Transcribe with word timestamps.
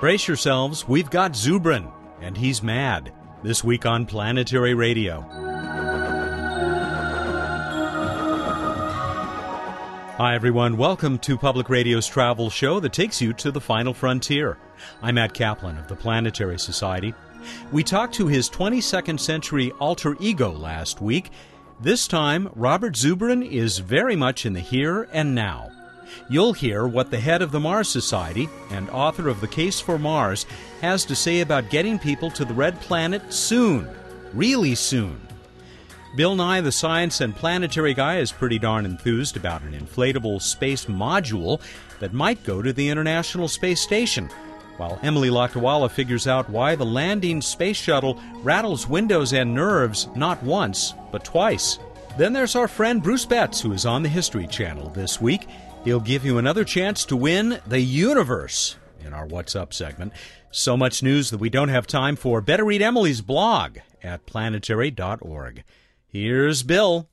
Brace 0.00 0.26
yourselves, 0.26 0.88
we've 0.88 1.10
got 1.10 1.32
Zubrin, 1.32 1.92
and 2.22 2.34
he's 2.34 2.62
mad. 2.62 3.12
This 3.42 3.62
week 3.62 3.84
on 3.84 4.06
Planetary 4.06 4.72
Radio. 4.72 5.20
Hi, 10.16 10.34
everyone. 10.34 10.78
Welcome 10.78 11.18
to 11.18 11.36
Public 11.36 11.68
Radio's 11.68 12.06
travel 12.06 12.48
show 12.48 12.80
that 12.80 12.94
takes 12.94 13.20
you 13.20 13.34
to 13.34 13.50
the 13.50 13.60
final 13.60 13.92
frontier. 13.92 14.56
I'm 15.02 15.16
Matt 15.16 15.34
Kaplan 15.34 15.76
of 15.76 15.86
the 15.86 15.96
Planetary 15.96 16.58
Society. 16.58 17.12
We 17.70 17.84
talked 17.84 18.14
to 18.14 18.26
his 18.26 18.48
22nd 18.48 19.20
century 19.20 19.70
alter 19.72 20.16
ego 20.18 20.50
last 20.50 21.02
week. 21.02 21.30
This 21.78 22.08
time, 22.08 22.48
Robert 22.54 22.94
Zubrin 22.94 23.46
is 23.46 23.80
very 23.80 24.16
much 24.16 24.46
in 24.46 24.54
the 24.54 24.60
here 24.60 25.10
and 25.12 25.34
now. 25.34 25.70
You'll 26.28 26.52
hear 26.52 26.86
what 26.86 27.10
the 27.10 27.20
head 27.20 27.42
of 27.42 27.50
the 27.50 27.60
Mars 27.60 27.88
Society 27.88 28.48
and 28.70 28.88
author 28.90 29.28
of 29.28 29.40
The 29.40 29.48
Case 29.48 29.80
for 29.80 29.98
Mars 29.98 30.46
has 30.80 31.04
to 31.06 31.14
say 31.14 31.40
about 31.40 31.70
getting 31.70 31.98
people 31.98 32.30
to 32.32 32.44
the 32.44 32.54
red 32.54 32.80
planet 32.80 33.32
soon. 33.32 33.88
Really 34.32 34.74
soon. 34.74 35.20
Bill 36.16 36.34
Nye, 36.34 36.60
the 36.60 36.72
science 36.72 37.20
and 37.20 37.36
planetary 37.36 37.94
guy, 37.94 38.18
is 38.18 38.32
pretty 38.32 38.58
darn 38.58 38.84
enthused 38.84 39.36
about 39.36 39.62
an 39.62 39.72
inflatable 39.72 40.42
space 40.42 40.86
module 40.86 41.60
that 42.00 42.12
might 42.12 42.42
go 42.42 42.62
to 42.62 42.72
the 42.72 42.88
International 42.88 43.46
Space 43.46 43.80
Station, 43.80 44.28
while 44.76 44.98
Emily 45.02 45.28
Lakdawalla 45.28 45.90
figures 45.90 46.26
out 46.26 46.50
why 46.50 46.74
the 46.74 46.84
landing 46.84 47.40
space 47.40 47.76
shuttle 47.76 48.20
rattles 48.42 48.88
windows 48.88 49.32
and 49.32 49.54
nerves 49.54 50.08
not 50.16 50.42
once, 50.42 50.94
but 51.12 51.22
twice. 51.22 51.78
Then 52.18 52.32
there's 52.32 52.56
our 52.56 52.66
friend 52.66 53.00
Bruce 53.00 53.24
Betts, 53.24 53.60
who 53.60 53.72
is 53.72 53.86
on 53.86 54.02
the 54.02 54.08
History 54.08 54.48
Channel 54.48 54.90
this 54.90 55.20
week. 55.20 55.46
He'll 55.82 55.98
give 55.98 56.26
you 56.26 56.36
another 56.36 56.64
chance 56.64 57.06
to 57.06 57.16
win 57.16 57.58
the 57.66 57.80
universe 57.80 58.76
in 59.02 59.14
our 59.14 59.24
What's 59.24 59.56
Up 59.56 59.72
segment. 59.72 60.12
So 60.50 60.76
much 60.76 61.02
news 61.02 61.30
that 61.30 61.40
we 61.40 61.48
don't 61.48 61.70
have 61.70 61.86
time 61.86 62.16
for. 62.16 62.42
Better 62.42 62.66
read 62.66 62.82
Emily's 62.82 63.22
blog 63.22 63.78
at 64.02 64.26
planetary.org. 64.26 65.64
Here's 66.06 66.62
Bill. 66.62 67.08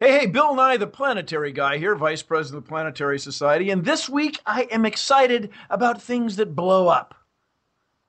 Hey, 0.00 0.18
hey, 0.18 0.26
Bill 0.26 0.56
Nye, 0.56 0.76
the 0.76 0.88
planetary 0.88 1.52
guy 1.52 1.78
here, 1.78 1.94
Vice 1.94 2.22
President 2.22 2.58
of 2.58 2.64
the 2.64 2.68
Planetary 2.68 3.20
Society. 3.20 3.70
And 3.70 3.84
this 3.84 4.08
week 4.08 4.40
I 4.44 4.62
am 4.72 4.84
excited 4.84 5.50
about 5.68 6.02
things 6.02 6.34
that 6.34 6.56
blow 6.56 6.88
up. 6.88 7.14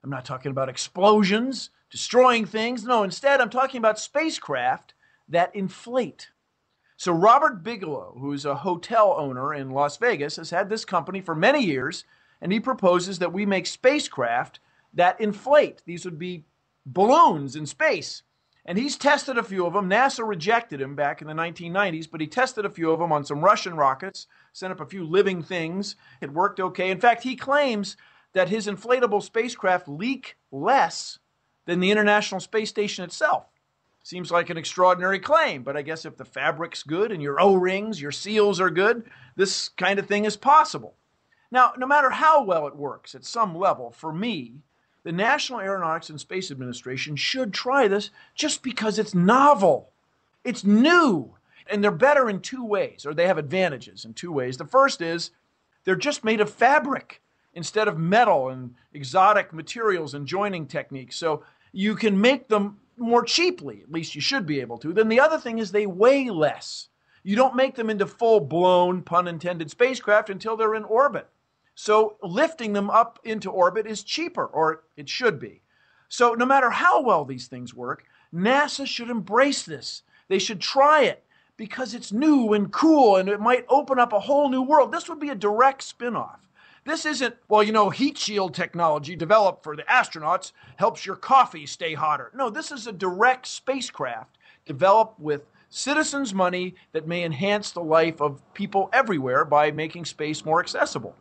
I'm 0.02 0.10
not 0.10 0.24
talking 0.24 0.50
about 0.50 0.68
explosions, 0.68 1.70
destroying 1.92 2.44
things. 2.44 2.82
No, 2.82 3.04
instead, 3.04 3.40
I'm 3.40 3.50
talking 3.50 3.78
about 3.78 4.00
spacecraft 4.00 4.94
that 5.28 5.54
inflate. 5.54 6.31
So, 7.02 7.10
Robert 7.10 7.64
Bigelow, 7.64 8.16
who's 8.20 8.44
a 8.44 8.54
hotel 8.54 9.16
owner 9.18 9.54
in 9.54 9.72
Las 9.72 9.96
Vegas, 9.96 10.36
has 10.36 10.50
had 10.50 10.68
this 10.68 10.84
company 10.84 11.20
for 11.20 11.34
many 11.34 11.60
years, 11.60 12.04
and 12.40 12.52
he 12.52 12.60
proposes 12.60 13.18
that 13.18 13.32
we 13.32 13.44
make 13.44 13.66
spacecraft 13.66 14.60
that 14.94 15.20
inflate. 15.20 15.82
These 15.84 16.04
would 16.04 16.16
be 16.16 16.44
balloons 16.86 17.56
in 17.56 17.66
space. 17.66 18.22
And 18.66 18.78
he's 18.78 18.96
tested 18.96 19.36
a 19.36 19.42
few 19.42 19.66
of 19.66 19.72
them. 19.72 19.90
NASA 19.90 20.24
rejected 20.24 20.80
him 20.80 20.94
back 20.94 21.20
in 21.20 21.26
the 21.26 21.34
1990s, 21.34 22.08
but 22.08 22.20
he 22.20 22.28
tested 22.28 22.64
a 22.64 22.70
few 22.70 22.92
of 22.92 23.00
them 23.00 23.10
on 23.10 23.24
some 23.24 23.40
Russian 23.40 23.74
rockets, 23.74 24.28
sent 24.52 24.70
up 24.70 24.78
a 24.78 24.86
few 24.86 25.02
living 25.04 25.42
things. 25.42 25.96
It 26.20 26.32
worked 26.32 26.60
okay. 26.60 26.92
In 26.92 27.00
fact, 27.00 27.24
he 27.24 27.34
claims 27.34 27.96
that 28.32 28.48
his 28.48 28.68
inflatable 28.68 29.24
spacecraft 29.24 29.88
leak 29.88 30.36
less 30.52 31.18
than 31.66 31.80
the 31.80 31.90
International 31.90 32.40
Space 32.40 32.68
Station 32.68 33.02
itself. 33.02 33.46
Seems 34.04 34.32
like 34.32 34.50
an 34.50 34.56
extraordinary 34.56 35.20
claim, 35.20 35.62
but 35.62 35.76
I 35.76 35.82
guess 35.82 36.04
if 36.04 36.16
the 36.16 36.24
fabric's 36.24 36.82
good 36.82 37.12
and 37.12 37.22
your 37.22 37.40
O 37.40 37.54
rings, 37.54 38.00
your 38.00 38.10
seals 38.10 38.60
are 38.60 38.70
good, 38.70 39.08
this 39.36 39.68
kind 39.68 39.98
of 39.98 40.06
thing 40.06 40.24
is 40.24 40.36
possible. 40.36 40.94
Now, 41.52 41.74
no 41.76 41.86
matter 41.86 42.10
how 42.10 42.42
well 42.42 42.66
it 42.66 42.74
works 42.74 43.14
at 43.14 43.24
some 43.24 43.56
level, 43.56 43.92
for 43.92 44.12
me, 44.12 44.54
the 45.04 45.12
National 45.12 45.60
Aeronautics 45.60 46.10
and 46.10 46.20
Space 46.20 46.50
Administration 46.50 47.14
should 47.14 47.52
try 47.52 47.86
this 47.86 48.10
just 48.34 48.62
because 48.62 48.98
it's 48.98 49.14
novel. 49.14 49.90
It's 50.44 50.64
new. 50.64 51.34
And 51.70 51.82
they're 51.82 51.92
better 51.92 52.28
in 52.28 52.40
two 52.40 52.64
ways, 52.64 53.06
or 53.06 53.14
they 53.14 53.26
have 53.28 53.38
advantages 53.38 54.04
in 54.04 54.14
two 54.14 54.32
ways. 54.32 54.56
The 54.56 54.64
first 54.64 55.00
is 55.00 55.30
they're 55.84 55.94
just 55.94 56.24
made 56.24 56.40
of 56.40 56.50
fabric 56.50 57.20
instead 57.54 57.86
of 57.86 57.98
metal 57.98 58.48
and 58.48 58.74
exotic 58.92 59.52
materials 59.52 60.14
and 60.14 60.26
joining 60.26 60.66
techniques. 60.66 61.16
So 61.16 61.44
you 61.72 61.94
can 61.94 62.20
make 62.20 62.48
them 62.48 62.78
more 63.02 63.24
cheaply, 63.24 63.80
at 63.82 63.92
least 63.92 64.14
you 64.14 64.20
should 64.20 64.46
be 64.46 64.60
able 64.60 64.78
to. 64.78 64.92
Then 64.92 65.08
the 65.08 65.20
other 65.20 65.38
thing 65.38 65.58
is 65.58 65.70
they 65.72 65.86
weigh 65.86 66.30
less. 66.30 66.88
You 67.22 67.36
don't 67.36 67.56
make 67.56 67.74
them 67.74 67.90
into 67.90 68.06
full 68.06 68.40
blown, 68.40 69.02
pun 69.02 69.28
intended, 69.28 69.70
spacecraft 69.70 70.30
until 70.30 70.56
they're 70.56 70.74
in 70.74 70.84
orbit. 70.84 71.28
So 71.74 72.16
lifting 72.22 72.72
them 72.72 72.90
up 72.90 73.18
into 73.24 73.50
orbit 73.50 73.86
is 73.86 74.02
cheaper, 74.02 74.44
or 74.46 74.84
it 74.96 75.08
should 75.08 75.38
be. 75.38 75.62
So 76.08 76.34
no 76.34 76.44
matter 76.44 76.70
how 76.70 77.02
well 77.02 77.24
these 77.24 77.46
things 77.46 77.74
work, 77.74 78.04
NASA 78.34 78.86
should 78.86 79.10
embrace 79.10 79.62
this. 79.62 80.02
They 80.28 80.38
should 80.38 80.60
try 80.60 81.04
it 81.04 81.24
because 81.56 81.94
it's 81.94 82.12
new 82.12 82.52
and 82.52 82.72
cool 82.72 83.16
and 83.16 83.28
it 83.28 83.40
might 83.40 83.64
open 83.68 83.98
up 83.98 84.12
a 84.12 84.20
whole 84.20 84.48
new 84.48 84.62
world. 84.62 84.92
This 84.92 85.08
would 85.08 85.20
be 85.20 85.30
a 85.30 85.34
direct 85.34 85.82
spin 85.82 86.16
off. 86.16 86.48
This 86.84 87.06
isn't, 87.06 87.36
well, 87.48 87.62
you 87.62 87.70
know, 87.70 87.90
heat 87.90 88.18
shield 88.18 88.54
technology 88.54 89.14
developed 89.14 89.62
for 89.62 89.76
the 89.76 89.84
astronauts 89.84 90.52
helps 90.76 91.06
your 91.06 91.14
coffee 91.14 91.64
stay 91.64 91.94
hotter. 91.94 92.32
No, 92.34 92.50
this 92.50 92.72
is 92.72 92.88
a 92.88 92.92
direct 92.92 93.46
spacecraft 93.46 94.36
developed 94.66 95.20
with 95.20 95.42
citizens' 95.68 96.34
money 96.34 96.74
that 96.92 97.06
may 97.06 97.24
enhance 97.24 97.70
the 97.70 97.80
life 97.80 98.20
of 98.20 98.42
people 98.52 98.90
everywhere 98.92 99.44
by 99.44 99.70
making 99.70 100.04
space 100.04 100.44
more 100.44 100.60
accessible. 100.60 101.14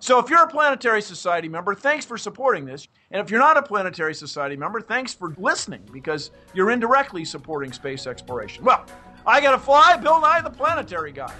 So 0.00 0.18
if 0.18 0.28
you're 0.28 0.42
a 0.42 0.48
Planetary 0.48 1.00
Society 1.00 1.48
member, 1.48 1.74
thanks 1.74 2.04
for 2.04 2.18
supporting 2.18 2.66
this. 2.66 2.86
And 3.10 3.20
if 3.20 3.30
you're 3.30 3.40
not 3.40 3.56
a 3.56 3.62
Planetary 3.62 4.14
Society 4.14 4.54
member, 4.54 4.82
thanks 4.82 5.14
for 5.14 5.34
listening 5.38 5.82
because 5.92 6.30
you're 6.52 6.70
indirectly 6.70 7.24
supporting 7.24 7.72
space 7.72 8.06
exploration. 8.06 8.62
Well, 8.62 8.84
I 9.26 9.40
got 9.40 9.52
to 9.52 9.58
fly. 9.58 9.96
Bill 9.96 10.20
Nye, 10.20 10.42
the 10.42 10.50
Planetary 10.50 11.12
Guy. 11.12 11.34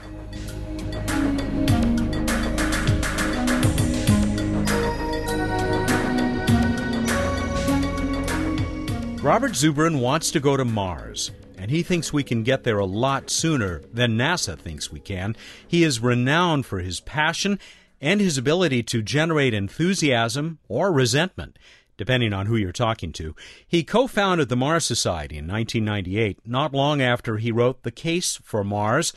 Robert 9.26 9.54
Zubrin 9.54 9.98
wants 9.98 10.30
to 10.30 10.38
go 10.38 10.56
to 10.56 10.64
Mars, 10.64 11.32
and 11.58 11.68
he 11.68 11.82
thinks 11.82 12.12
we 12.12 12.22
can 12.22 12.44
get 12.44 12.62
there 12.62 12.78
a 12.78 12.84
lot 12.84 13.28
sooner 13.28 13.82
than 13.92 14.16
NASA 14.16 14.56
thinks 14.56 14.92
we 14.92 15.00
can. 15.00 15.34
He 15.66 15.82
is 15.82 15.98
renowned 15.98 16.64
for 16.64 16.78
his 16.78 17.00
passion 17.00 17.58
and 18.00 18.20
his 18.20 18.38
ability 18.38 18.84
to 18.84 19.02
generate 19.02 19.52
enthusiasm 19.52 20.60
or 20.68 20.92
resentment, 20.92 21.58
depending 21.96 22.32
on 22.32 22.46
who 22.46 22.54
you're 22.54 22.70
talking 22.70 23.12
to. 23.14 23.34
He 23.66 23.82
co 23.82 24.06
founded 24.06 24.48
the 24.48 24.54
Mars 24.54 24.84
Society 24.84 25.38
in 25.38 25.48
1998, 25.48 26.46
not 26.46 26.72
long 26.72 27.02
after 27.02 27.38
he 27.38 27.50
wrote 27.50 27.82
The 27.82 27.90
Case 27.90 28.38
for 28.44 28.62
Mars, 28.62 29.12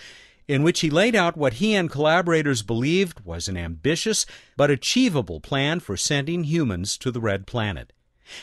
in 0.48 0.64
which 0.64 0.80
he 0.80 0.90
laid 0.90 1.16
out 1.16 1.38
what 1.38 1.54
he 1.54 1.76
and 1.76 1.88
collaborators 1.88 2.64
believed 2.64 3.24
was 3.24 3.48
an 3.48 3.58
ambitious 3.58 4.26
but 4.58 4.72
achievable 4.72 5.40
plan 5.40 5.80
for 5.80 5.96
sending 5.96 6.46
humans 6.46 6.98
to 6.98 7.12
the 7.12 7.22
Red 7.22 7.46
Planet. 7.46 7.94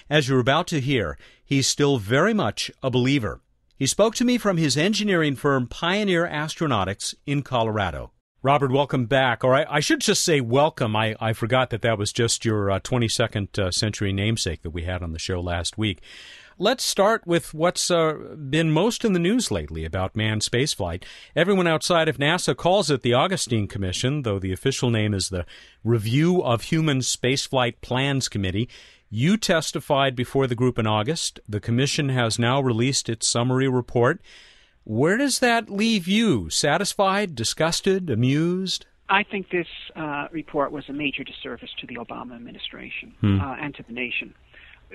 As 0.09 0.29
you're 0.29 0.41
about 0.41 0.67
to 0.69 0.81
hear, 0.81 1.19
he's 1.45 1.67
still 1.67 1.99
very 1.99 2.35
much 2.35 2.71
a 2.83 2.91
believer. 2.91 3.41
He 3.77 3.87
spoke 3.87 4.15
to 4.17 4.25
me 4.25 4.39
from 4.39 4.57
his 4.57 4.77
engineering 4.77 5.37
firm 5.37 5.67
Pioneer 5.67 6.27
Astronautics 6.27 7.15
in 7.27 7.43
Colorado. 7.43 8.13
Robert, 8.43 8.71
welcome 8.71 9.07
back. 9.07 9.43
Or 9.43 9.55
I, 9.55 9.67
I 9.69 9.81
should 9.81 10.01
just 10.01 10.25
say 10.25 10.41
welcome. 10.41 10.95
I, 10.95 11.17
I 11.21 11.33
forgot 11.33 11.71
that 11.71 11.83
that 11.83 11.99
was 11.99 12.13
just 12.13 12.45
your 12.45 12.71
uh, 12.71 12.81
22nd 12.81 13.59
uh, 13.59 13.71
century 13.71 14.13
namesake 14.13 14.63
that 14.63 14.71
we 14.71 14.85
had 14.85 15.03
on 15.03 15.13
the 15.13 15.19
show 15.19 15.41
last 15.41 15.77
week. 15.77 16.01
Let's 16.59 16.85
start 16.85 17.27
with 17.27 17.53
what's 17.53 17.91
uh, 17.91 18.15
been 18.49 18.71
most 18.71 19.05
in 19.05 19.13
the 19.13 19.19
news 19.19 19.51
lately 19.51 19.85
about 19.85 20.17
manned 20.17 20.41
spaceflight. 20.41 21.03
Everyone 21.35 21.67
outside 21.67 22.09
of 22.09 22.17
NASA 22.17 22.57
calls 22.57 22.91
it 22.91 23.03
the 23.03 23.13
Augustine 23.13 23.67
Commission, 23.67 24.23
though 24.23 24.39
the 24.39 24.53
official 24.53 24.89
name 24.89 25.13
is 25.13 25.29
the 25.29 25.45
Review 25.85 26.43
of 26.43 26.63
Human 26.63 27.01
Spaceflight 27.01 27.83
Plans 27.83 28.29
Committee. 28.29 28.71
You 29.11 29.37
testified 29.37 30.17
before 30.17 30.47
the 30.47 30.55
group 30.55 30.79
in 30.79 30.87
August. 30.87 31.39
The 31.49 31.61
Commission 31.61 32.09
has 32.09 32.39
now 32.39 32.61
released 32.61 33.09
its 33.09 33.29
summary 33.29 33.69
report. 33.69 34.21
Where 34.85 35.17
does 35.17 35.39
that 35.41 35.71
leave 35.71 36.07
you? 36.09 36.51
Satisfied, 36.51 37.35
disgusted, 37.35 38.11
amused? 38.11 38.87
I 39.09 39.23
think 39.23 39.51
this 39.51 39.69
uh, 39.95 40.27
report 40.33 40.73
was 40.73 40.89
a 40.89 40.93
major 40.93 41.23
disservice 41.23 41.71
to 41.81 41.87
the 41.87 41.97
Obama 41.97 42.35
administration 42.35 43.15
Hmm. 43.21 43.41
uh, 43.41 43.55
and 43.61 43.75
to 43.77 43.85
the 43.85 43.93
nation. 43.93 44.35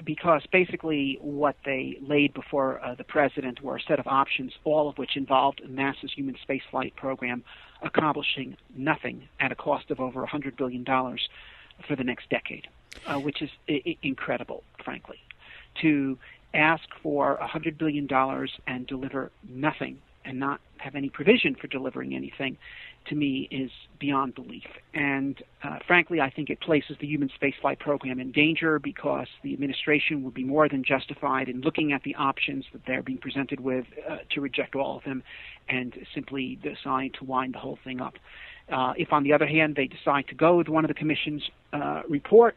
Because 0.05 0.41
basically, 0.51 1.17
what 1.21 1.55
they 1.65 1.97
laid 2.01 2.33
before 2.33 2.79
uh, 2.83 2.95
the 2.95 3.03
president 3.03 3.61
were 3.61 3.75
a 3.77 3.81
set 3.81 3.99
of 3.99 4.07
options, 4.07 4.53
all 4.63 4.87
of 4.87 4.97
which 4.97 5.17
involved 5.17 5.61
NASA's 5.67 6.13
human 6.13 6.37
spaceflight 6.47 6.95
program 6.95 7.43
accomplishing 7.81 8.55
nothing 8.75 9.27
at 9.39 9.51
a 9.51 9.55
cost 9.55 9.91
of 9.91 9.99
over 9.99 10.25
$100 10.25 10.55
billion 10.55 10.85
for 10.85 11.95
the 11.97 12.03
next 12.03 12.29
decade, 12.29 12.67
uh, 13.07 13.19
which 13.19 13.41
is 13.41 13.49
I- 13.69 13.97
incredible, 14.01 14.63
frankly. 14.83 15.19
To 15.81 16.17
ask 16.53 16.83
for 17.01 17.37
$100 17.41 17.77
billion 17.77 18.07
and 18.67 18.87
deliver 18.87 19.31
nothing 19.47 19.99
and 20.25 20.39
not 20.39 20.61
have 20.77 20.95
any 20.95 21.09
provision 21.09 21.55
for 21.55 21.67
delivering 21.67 22.13
anything, 22.13 22.57
to 23.05 23.15
me 23.15 23.47
is 23.49 23.71
beyond 23.99 24.35
belief. 24.35 24.65
And 24.93 25.41
uh, 25.63 25.79
frankly, 25.87 26.21
I 26.21 26.29
think 26.29 26.49
it 26.49 26.59
places 26.59 26.97
the 26.99 27.07
human 27.07 27.29
spaceflight 27.29 27.79
program 27.79 28.19
in 28.19 28.31
danger 28.31 28.77
because 28.77 29.27
the 29.43 29.53
administration 29.53 30.23
would 30.23 30.33
be 30.33 30.43
more 30.43 30.69
than 30.69 30.83
justified 30.83 31.49
in 31.49 31.61
looking 31.61 31.93
at 31.93 32.03
the 32.03 32.15
options 32.15 32.65
that 32.73 32.81
they're 32.85 33.01
being 33.01 33.17
presented 33.17 33.59
with 33.59 33.85
uh, 34.07 34.17
to 34.31 34.41
reject 34.41 34.75
all 34.75 34.97
of 34.97 35.03
them 35.03 35.23
and 35.67 35.95
simply 36.13 36.59
decide 36.61 37.13
to 37.15 37.25
wind 37.25 37.55
the 37.55 37.59
whole 37.59 37.79
thing 37.83 38.01
up. 38.01 38.15
Uh, 38.71 38.93
if, 38.97 39.11
on 39.11 39.23
the 39.23 39.33
other 39.33 39.47
hand, 39.47 39.75
they 39.75 39.87
decide 39.87 40.27
to 40.27 40.35
go 40.35 40.57
with 40.57 40.69
one 40.69 40.85
of 40.85 40.87
the 40.87 40.93
Commission's 40.95 41.49
uh, 41.73 42.01
report 42.07 42.55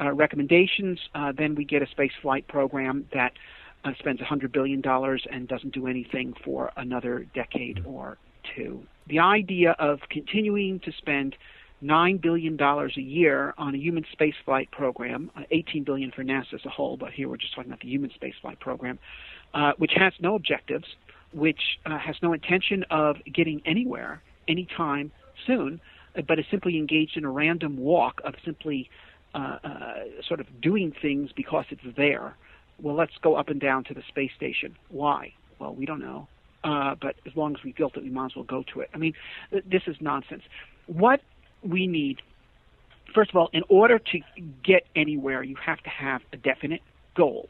uh, 0.00 0.12
recommendations, 0.12 0.98
uh, 1.14 1.32
then 1.36 1.54
we 1.54 1.64
get 1.64 1.82
a 1.82 1.86
space 1.88 2.12
flight 2.22 2.46
program 2.48 3.06
that 3.12 3.32
spends 3.98 4.20
$100 4.20 4.50
billion 4.50 4.82
and 5.30 5.46
doesn't 5.46 5.74
do 5.74 5.86
anything 5.86 6.32
for 6.42 6.72
another 6.76 7.26
decade 7.34 7.84
or 7.84 8.16
two. 8.56 8.82
The 9.08 9.18
idea 9.18 9.76
of 9.78 10.00
continuing 10.10 10.80
to 10.80 10.92
spend 10.92 11.36
$9 11.82 12.20
billion 12.20 12.58
a 12.60 13.00
year 13.00 13.54
on 13.58 13.74
a 13.74 13.78
human 13.78 14.04
spaceflight 14.18 14.70
program, 14.70 15.30
uh, 15.36 15.42
18 15.50 15.84
billion 15.84 16.10
for 16.10 16.24
NASA 16.24 16.54
as 16.54 16.64
a 16.64 16.70
whole, 16.70 16.96
but 16.96 17.12
here 17.12 17.28
we're 17.28 17.36
just 17.36 17.54
talking 17.54 17.70
about 17.70 17.80
the 17.80 17.88
human 17.88 18.10
spaceflight 18.10 18.58
program, 18.58 18.98
uh, 19.52 19.72
which 19.76 19.92
has 19.94 20.12
no 20.20 20.34
objectives, 20.34 20.86
which 21.32 21.60
uh, 21.84 21.98
has 21.98 22.16
no 22.22 22.32
intention 22.32 22.84
of 22.90 23.16
getting 23.32 23.60
anywhere 23.66 24.22
anytime 24.48 25.12
soon, 25.46 25.80
uh, 26.16 26.22
but 26.26 26.38
is 26.38 26.46
simply 26.50 26.78
engaged 26.78 27.16
in 27.16 27.24
a 27.24 27.30
random 27.30 27.76
walk 27.76 28.20
of 28.24 28.34
simply 28.44 28.88
uh, 29.34 29.58
uh, 29.64 29.94
sort 30.26 30.40
of 30.40 30.46
doing 30.60 30.94
things 31.00 31.30
because 31.34 31.64
it's 31.70 31.82
there. 31.96 32.36
Well, 32.80 32.94
let's 32.94 33.12
go 33.22 33.36
up 33.36 33.48
and 33.48 33.60
down 33.60 33.84
to 33.84 33.94
the 33.94 34.02
space 34.08 34.30
station. 34.36 34.76
Why? 34.88 35.32
Well, 35.58 35.74
we 35.74 35.86
don't 35.86 36.00
know. 36.00 36.28
Uh, 36.62 36.94
but 37.00 37.16
as 37.26 37.36
long 37.36 37.54
as 37.54 37.62
we 37.62 37.72
built 37.72 37.96
it, 37.96 38.02
we 38.02 38.10
might 38.10 38.26
as 38.26 38.36
well 38.36 38.44
go 38.44 38.64
to 38.72 38.80
it. 38.80 38.90
I 38.94 38.98
mean, 38.98 39.12
th- 39.50 39.64
this 39.70 39.82
is 39.86 39.96
nonsense. 40.00 40.42
What 40.86 41.20
we 41.62 41.86
need, 41.86 42.22
first 43.14 43.30
of 43.30 43.36
all, 43.36 43.50
in 43.52 43.62
order 43.68 43.98
to 43.98 44.20
get 44.64 44.86
anywhere, 44.96 45.42
you 45.42 45.56
have 45.56 45.82
to 45.82 45.90
have 45.90 46.22
a 46.32 46.36
definite 46.36 46.80
goal. 47.14 47.48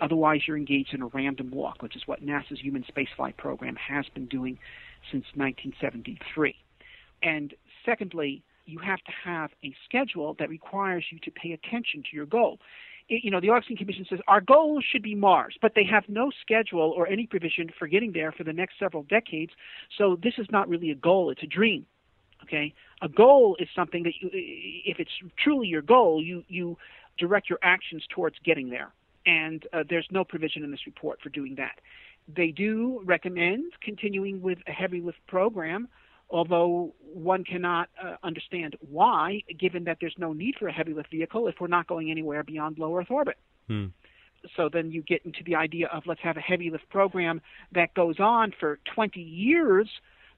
Otherwise, 0.00 0.42
you're 0.46 0.56
engaged 0.56 0.94
in 0.94 1.02
a 1.02 1.06
random 1.06 1.50
walk, 1.50 1.82
which 1.82 1.96
is 1.96 2.02
what 2.06 2.24
NASA's 2.24 2.60
human 2.60 2.84
spaceflight 2.84 3.36
program 3.36 3.76
has 3.76 4.04
been 4.14 4.26
doing 4.26 4.58
since 5.10 5.24
1973. 5.34 6.56
And 7.22 7.54
secondly, 7.84 8.42
you 8.64 8.78
have 8.78 9.00
to 9.00 9.12
have 9.24 9.50
a 9.64 9.74
schedule 9.84 10.34
that 10.38 10.48
requires 10.48 11.04
you 11.10 11.18
to 11.20 11.30
pay 11.30 11.52
attention 11.52 12.02
to 12.02 12.16
your 12.16 12.26
goal 12.26 12.58
you 13.08 13.30
know, 13.30 13.40
the 13.40 13.50
Augustine 13.50 13.76
Commission 13.76 14.06
says 14.08 14.20
our 14.26 14.40
goal 14.40 14.80
should 14.80 15.02
be 15.02 15.14
Mars, 15.14 15.56
but 15.60 15.72
they 15.74 15.84
have 15.84 16.04
no 16.08 16.30
schedule 16.40 16.92
or 16.96 17.06
any 17.06 17.26
provision 17.26 17.70
for 17.78 17.86
getting 17.86 18.12
there 18.12 18.32
for 18.32 18.44
the 18.44 18.52
next 18.52 18.78
several 18.78 19.02
decades. 19.04 19.52
So 19.96 20.16
this 20.22 20.34
is 20.38 20.46
not 20.50 20.68
really 20.68 20.90
a 20.90 20.94
goal; 20.94 21.30
it's 21.30 21.42
a 21.42 21.46
dream. 21.46 21.86
Okay, 22.42 22.74
a 23.00 23.08
goal 23.08 23.56
is 23.60 23.68
something 23.74 24.02
that 24.04 24.14
you, 24.20 24.30
if 24.32 24.98
it's 24.98 25.10
truly 25.36 25.68
your 25.68 25.82
goal, 25.82 26.22
you 26.22 26.44
you 26.48 26.78
direct 27.18 27.50
your 27.50 27.58
actions 27.62 28.04
towards 28.08 28.36
getting 28.44 28.70
there. 28.70 28.92
And 29.24 29.64
uh, 29.72 29.84
there's 29.88 30.08
no 30.10 30.24
provision 30.24 30.64
in 30.64 30.72
this 30.72 30.86
report 30.86 31.20
for 31.20 31.28
doing 31.28 31.54
that. 31.56 31.80
They 32.34 32.50
do 32.50 33.00
recommend 33.04 33.72
continuing 33.80 34.40
with 34.40 34.58
a 34.66 34.72
heavy 34.72 35.00
lift 35.00 35.24
program 35.28 35.88
although 36.32 36.94
one 37.12 37.44
cannot 37.44 37.90
uh, 38.02 38.16
understand 38.22 38.74
why, 38.80 39.42
given 39.60 39.84
that 39.84 39.98
there's 40.00 40.14
no 40.16 40.32
need 40.32 40.54
for 40.58 40.66
a 40.66 40.72
heavy 40.72 40.94
lift 40.94 41.10
vehicle 41.10 41.46
if 41.46 41.56
we're 41.60 41.66
not 41.66 41.86
going 41.86 42.10
anywhere 42.10 42.42
beyond 42.42 42.78
low 42.78 42.96
Earth 42.96 43.10
orbit. 43.10 43.36
Hmm. 43.68 43.86
So 44.56 44.68
then 44.72 44.90
you 44.90 45.02
get 45.02 45.24
into 45.24 45.44
the 45.44 45.54
idea 45.54 45.88
of 45.92 46.04
let's 46.06 46.22
have 46.22 46.36
a 46.36 46.40
heavy 46.40 46.70
lift 46.70 46.88
program 46.88 47.40
that 47.72 47.94
goes 47.94 48.18
on 48.18 48.52
for 48.58 48.80
20 48.94 49.20
years 49.20 49.88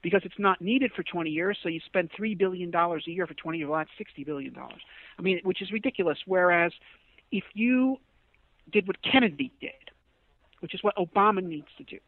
because 0.03 0.21
it's 0.25 0.39
not 0.39 0.61
needed 0.61 0.93
for 0.95 1.03
20 1.03 1.31
years. 1.31 1.57
So 1.63 1.71
you 1.71 1.81
spend 1.87 2.11
$3 2.13 2.37
billion 2.37 2.75
a 2.75 2.99
year 3.07 3.27
for 3.27 3.33
20 3.33 3.59
years. 3.59 3.71
Well, 3.71 3.79
that's 3.79 4.11
$60 4.19 4.27
billion. 4.27 4.55
I 5.19 5.23
mean, 5.23 5.41
which 5.45 5.63
is 5.63 5.73
ridiculous. 5.73 6.19
Whereas 6.27 6.73
if 7.33 7.45
you 7.55 7.97
did 8.71 8.87
what 8.87 8.97
Kennedy 9.03 9.51
did, 9.61 9.71
which 10.61 10.75
is 10.75 10.83
what 10.83 10.95
Obama 10.97 11.43
needs 11.43 11.69
to 11.79 11.85
do, 11.85 11.99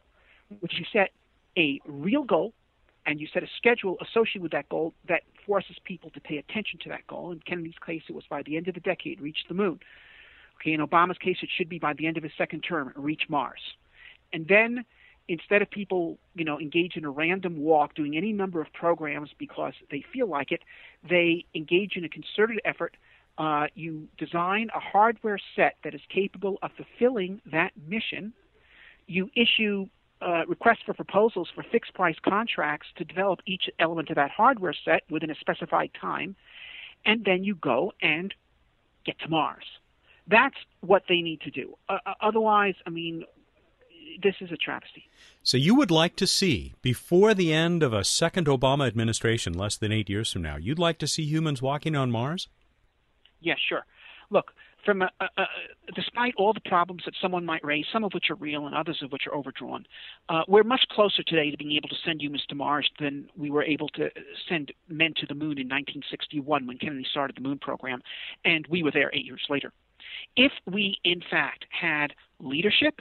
which 0.61 0.75
you 0.79 0.85
set 0.93 1.11
a 1.56 1.81
real 1.87 2.25
goal 2.25 2.53
and 3.06 3.20
you 3.20 3.29
set 3.32 3.43
a 3.43 3.49
schedule 3.56 3.97
associated 4.00 4.43
with 4.43 4.53
that 4.53 4.69
goal 4.69 4.93
that 5.08 5.23
forces 5.47 5.76
people 5.85 6.11
to 6.11 6.20
pay 6.20 6.38
attention 6.38 6.79
to 6.82 6.88
that 6.88 7.06
goal. 7.06 7.31
In 7.31 7.41
Kennedy's 7.41 7.79
case, 7.85 8.03
it 8.08 8.14
was 8.14 8.25
by 8.29 8.43
the 8.43 8.56
end 8.56 8.69
of 8.69 8.75
the 8.75 8.81
decade, 8.81 9.20
reach 9.20 9.44
the 9.49 9.55
moon. 9.55 9.79
Okay, 10.61 10.73
in 10.73 10.81
Obama's 10.81 11.19
case, 11.19 11.38
it 11.43 11.49
should 11.56 11.69
be 11.69 11.79
by 11.79 11.93
the 11.93 12.06
end 12.06 12.17
of 12.17 12.23
his 12.23 12.32
second 12.37 12.62
term, 12.62 12.93
reach 12.97 13.23
Mars. 13.29 13.61
And 14.32 14.49
then 14.49 14.85
instead 15.29 15.62
of 15.62 15.70
people, 15.70 16.19
you 16.35 16.44
know, 16.44 16.58
engage 16.58 16.97
in 16.97 17.05
a 17.05 17.11
random 17.11 17.58
walk 17.58 17.94
doing 17.94 18.17
any 18.17 18.32
number 18.32 18.61
of 18.61 18.73
programs 18.73 19.31
because 19.38 19.75
they 19.91 20.05
feel 20.12 20.29
like 20.29 20.50
it, 20.50 20.62
they 21.09 21.44
engage 21.55 21.97
in 21.97 22.05
a 22.05 22.09
concerted 22.09 22.61
effort. 22.64 22.97
Uh, 23.38 23.67
you 23.75 24.09
design 24.19 24.69
a 24.75 24.81
hardware 24.81 25.38
set 25.55 25.76
that 25.85 25.94
is 25.94 26.00
capable 26.09 26.59
of 26.62 26.70
fulfilling 26.73 27.41
that 27.52 27.70
mission. 27.87 28.32
You 29.06 29.31
issue 29.37 29.87
uh, 30.21 30.47
requests 30.47 30.83
for 30.85 30.95
proposals 30.95 31.49
for 31.55 31.63
fixed 31.63 31.95
price 31.95 32.17
contracts 32.23 32.89
to 32.97 33.05
develop 33.05 33.41
each 33.47 33.69
element 33.79 34.11
of 34.11 34.17
that 34.17 34.31
hardware 34.31 34.75
set 34.85 35.03
within 35.11 35.31
a 35.31 35.35
specified 35.35 35.91
time, 36.01 36.37
and 37.05 37.25
then 37.25 37.45
you 37.45 37.55
go 37.55 37.93
and 38.01 38.35
get 39.05 39.19
to 39.21 39.29
Mars. 39.29 39.65
That's 40.27 40.57
what 40.81 41.05
they 41.09 41.21
need 41.21 41.41
to 41.43 41.51
do. 41.51 41.77
Uh, 41.89 41.99
uh 42.07 42.15
otherwise, 42.21 42.75
I 42.87 42.91
mean, 42.91 43.25
this 44.23 44.35
is 44.41 44.51
a 44.51 44.57
travesty. 44.57 45.09
So 45.43 45.57
you 45.57 45.75
would 45.75 45.91
like 45.91 46.17
to 46.17 46.27
see, 46.27 46.75
before 46.83 47.35
the 47.35 47.53
end 47.53 47.83
of 47.83 47.93
a 47.93 48.05
second 48.05 48.47
Obama 48.47 48.87
administration, 48.87 49.53
less 49.53 49.77
than 49.77 49.93
eight 49.93 50.09
years 50.09 50.33
from 50.33 50.43
now, 50.43 50.57
you'd 50.57 50.79
like 50.79 50.99
to 50.99 51.07
see 51.07 51.25
humans 51.25 51.62
walking 51.62 51.95
on 51.95 52.11
Mars? 52.11 52.49
Yes, 53.41 53.59
yeah, 53.59 53.77
sure. 53.77 53.87
Look, 54.31 54.53
from 54.87 55.03
a, 55.03 55.11
a, 55.21 55.25
a, 55.37 55.47
despite 55.94 56.35
all 56.38 56.55
the 56.55 56.61
problems 56.61 57.03
that 57.05 57.15
someone 57.21 57.44
might 57.44 57.62
raise, 57.62 57.85
some 57.93 58.05
of 58.05 58.12
which 58.12 58.31
are 58.31 58.37
real 58.37 58.67
and 58.67 58.75
others 58.75 59.00
of 59.03 59.12
which 59.12 59.27
are 59.27 59.35
overdrawn, 59.35 59.85
uh, 60.31 60.43
we're 60.49 60.62
much 60.62 60.85
closer 60.91 61.23
today 61.23 61.50
to 61.50 61.56
being 61.59 61.73
able 61.73 61.88
to 61.88 61.97
send 62.05 62.23
humans 62.23 62.44
to 62.49 62.55
Mars 62.55 62.88
than 62.99 63.29
we 63.37 63.50
were 63.50 63.65
able 63.65 63.88
to 63.91 64.09
send 64.49 64.73
men 64.88 65.12
to 65.19 65.27
the 65.27 65.35
moon 65.35 65.59
in 65.59 65.67
1961 65.67 66.67
when 66.67 66.79
Kennedy 66.79 67.06
started 67.11 67.37
the 67.37 67.43
moon 67.43 67.59
program, 67.59 68.00
and 68.44 68.67
we 68.71 68.83
were 68.83 68.93
there 68.93 69.11
eight 69.12 69.27
years 69.27 69.44
later. 69.50 69.73
If 70.37 70.53
we, 70.65 70.99
in 71.05 71.21
fact, 71.31 71.67
had 71.71 72.15
leadership 72.41 73.00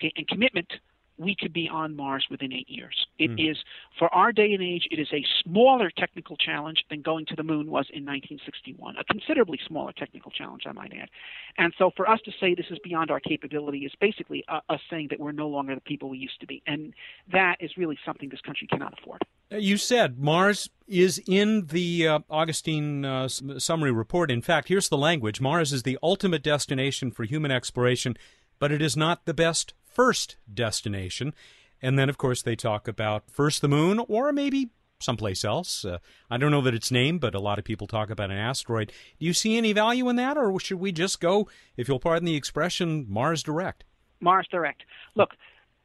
okay, 0.00 0.12
and 0.16 0.26
commitment 0.26 0.72
we 1.20 1.36
could 1.38 1.52
be 1.52 1.68
on 1.68 1.94
Mars 1.94 2.26
within 2.30 2.52
eight 2.52 2.68
years. 2.68 3.06
It 3.18 3.30
mm. 3.30 3.50
is, 3.50 3.58
for 3.98 4.12
our 4.14 4.32
day 4.32 4.52
and 4.54 4.62
age, 4.62 4.88
it 4.90 4.98
is 4.98 5.08
a 5.12 5.24
smaller 5.44 5.90
technical 5.90 6.36
challenge 6.36 6.84
than 6.88 7.02
going 7.02 7.26
to 7.26 7.36
the 7.36 7.42
moon 7.42 7.70
was 7.70 7.86
in 7.92 8.06
1961, 8.06 8.96
a 8.96 9.04
considerably 9.04 9.60
smaller 9.66 9.92
technical 9.92 10.30
challenge, 10.30 10.62
I 10.66 10.72
might 10.72 10.92
add. 10.92 11.10
And 11.58 11.74
so 11.76 11.90
for 11.94 12.08
us 12.08 12.20
to 12.24 12.32
say 12.40 12.54
this 12.54 12.66
is 12.70 12.78
beyond 12.82 13.10
our 13.10 13.20
capability 13.20 13.80
is 13.80 13.92
basically 14.00 14.44
uh, 14.48 14.60
us 14.70 14.80
saying 14.88 15.08
that 15.10 15.20
we're 15.20 15.32
no 15.32 15.48
longer 15.48 15.74
the 15.74 15.82
people 15.82 16.08
we 16.08 16.18
used 16.18 16.40
to 16.40 16.46
be. 16.46 16.62
And 16.66 16.94
that 17.32 17.56
is 17.60 17.76
really 17.76 17.98
something 18.04 18.30
this 18.30 18.40
country 18.40 18.66
cannot 18.66 18.98
afford. 18.98 19.22
Uh, 19.52 19.56
you 19.56 19.76
said 19.76 20.18
Mars 20.18 20.70
is 20.88 21.20
in 21.26 21.66
the 21.66 22.08
uh, 22.08 22.18
Augustine 22.30 23.04
uh, 23.04 23.28
summary 23.28 23.92
report. 23.92 24.30
In 24.30 24.40
fact, 24.40 24.68
here's 24.68 24.88
the 24.88 24.96
language 24.96 25.40
Mars 25.40 25.72
is 25.72 25.82
the 25.82 25.98
ultimate 26.02 26.42
destination 26.42 27.10
for 27.10 27.24
human 27.24 27.50
exploration, 27.50 28.16
but 28.58 28.72
it 28.72 28.80
is 28.80 28.96
not 28.96 29.26
the 29.26 29.34
best 29.34 29.74
first 30.00 30.36
destination. 30.52 31.34
And 31.82 31.98
then, 31.98 32.08
of 32.08 32.16
course, 32.16 32.40
they 32.40 32.56
talk 32.56 32.88
about 32.88 33.30
first 33.30 33.60
the 33.60 33.68
moon 33.68 34.02
or 34.08 34.32
maybe 34.32 34.70
someplace 34.98 35.44
else. 35.44 35.84
Uh, 35.84 35.98
I 36.30 36.38
don't 36.38 36.50
know 36.50 36.62
that 36.62 36.72
it's 36.72 36.90
named, 36.90 37.20
but 37.20 37.34
a 37.34 37.38
lot 37.38 37.58
of 37.58 37.66
people 37.66 37.86
talk 37.86 38.08
about 38.08 38.30
an 38.30 38.38
asteroid. 38.38 38.92
Do 39.18 39.26
you 39.26 39.34
see 39.34 39.58
any 39.58 39.74
value 39.74 40.08
in 40.08 40.16
that, 40.16 40.38
or 40.38 40.58
should 40.58 40.80
we 40.80 40.90
just 40.90 41.20
go, 41.20 41.48
if 41.76 41.86
you'll 41.86 42.00
pardon 42.00 42.24
the 42.24 42.34
expression, 42.34 43.04
Mars 43.10 43.42
direct? 43.42 43.84
Mars 44.20 44.48
direct. 44.50 44.84
Look, 45.16 45.32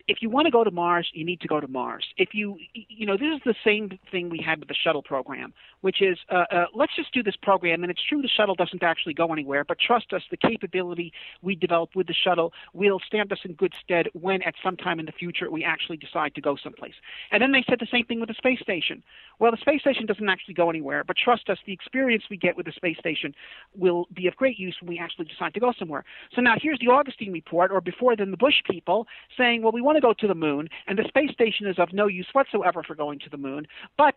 if 0.07 0.21
you 0.21 0.29
want 0.29 0.45
to 0.45 0.51
go 0.51 0.63
to 0.63 0.71
Mars, 0.71 1.09
you 1.13 1.25
need 1.25 1.41
to 1.41 1.47
go 1.47 1.59
to 1.59 1.67
Mars. 1.67 2.05
If 2.17 2.29
you, 2.33 2.57
you 2.73 3.05
know, 3.05 3.17
this 3.17 3.35
is 3.35 3.41
the 3.43 3.55
same 3.63 3.97
thing 4.11 4.29
we 4.29 4.39
had 4.39 4.59
with 4.59 4.67
the 4.67 4.75
shuttle 4.75 5.01
program, 5.01 5.53
which 5.81 6.01
is 6.01 6.19
uh, 6.29 6.45
uh, 6.51 6.65
let's 6.75 6.95
just 6.95 7.11
do 7.13 7.23
this 7.23 7.35
program. 7.35 7.83
And 7.83 7.91
it's 7.91 8.03
true 8.03 8.21
the 8.21 8.27
shuttle 8.27 8.55
doesn't 8.55 8.83
actually 8.83 9.15
go 9.15 9.33
anywhere, 9.33 9.63
but 9.63 9.79
trust 9.79 10.13
us, 10.13 10.21
the 10.29 10.37
capability 10.37 11.11
we 11.41 11.55
develop 11.55 11.95
with 11.95 12.07
the 12.07 12.13
shuttle 12.13 12.53
will 12.73 12.99
stand 13.05 13.31
us 13.31 13.39
in 13.43 13.53
good 13.53 13.73
stead 13.83 14.07
when 14.13 14.43
at 14.43 14.53
some 14.63 14.77
time 14.77 14.99
in 14.99 15.07
the 15.07 15.11
future 15.11 15.49
we 15.49 15.63
actually 15.63 15.97
decide 15.97 16.35
to 16.35 16.41
go 16.41 16.55
someplace. 16.55 16.95
And 17.31 17.41
then 17.41 17.51
they 17.51 17.63
said 17.67 17.79
the 17.79 17.87
same 17.91 18.05
thing 18.05 18.19
with 18.19 18.29
the 18.29 18.35
space 18.35 18.59
station. 18.59 19.03
Well, 19.39 19.51
the 19.51 19.57
space 19.57 19.81
station 19.81 20.05
doesn't 20.05 20.29
actually 20.29 20.53
go 20.53 20.69
anywhere, 20.69 21.03
but 21.03 21.17
trust 21.17 21.49
us, 21.49 21.57
the 21.65 21.73
experience 21.73 22.25
we 22.29 22.37
get 22.37 22.55
with 22.55 22.67
the 22.67 22.71
space 22.71 22.97
station 22.99 23.33
will 23.75 24.07
be 24.13 24.27
of 24.27 24.35
great 24.35 24.59
use 24.59 24.77
when 24.79 24.89
we 24.89 24.99
actually 24.99 25.25
decide 25.25 25.53
to 25.55 25.59
go 25.59 25.73
somewhere. 25.77 26.05
So 26.33 26.41
now 26.41 26.55
here's 26.61 26.79
the 26.79 26.87
Augustine 26.87 27.33
report, 27.33 27.71
or 27.71 27.81
before 27.81 28.15
then 28.15 28.31
the 28.31 28.37
Bush 28.37 28.61
people, 28.69 29.07
saying, 29.35 29.61
well, 29.61 29.71
we 29.71 29.81
want 29.81 29.94
to 29.95 30.01
go 30.01 30.13
to 30.13 30.27
the 30.27 30.35
moon, 30.35 30.69
and 30.87 30.97
the 30.97 31.07
space 31.07 31.31
station 31.31 31.67
is 31.67 31.79
of 31.79 31.93
no 31.93 32.07
use 32.07 32.27
whatsoever 32.33 32.83
for 32.83 32.95
going 32.95 33.19
to 33.19 33.29
the 33.29 33.37
moon. 33.37 33.67
But 33.97 34.15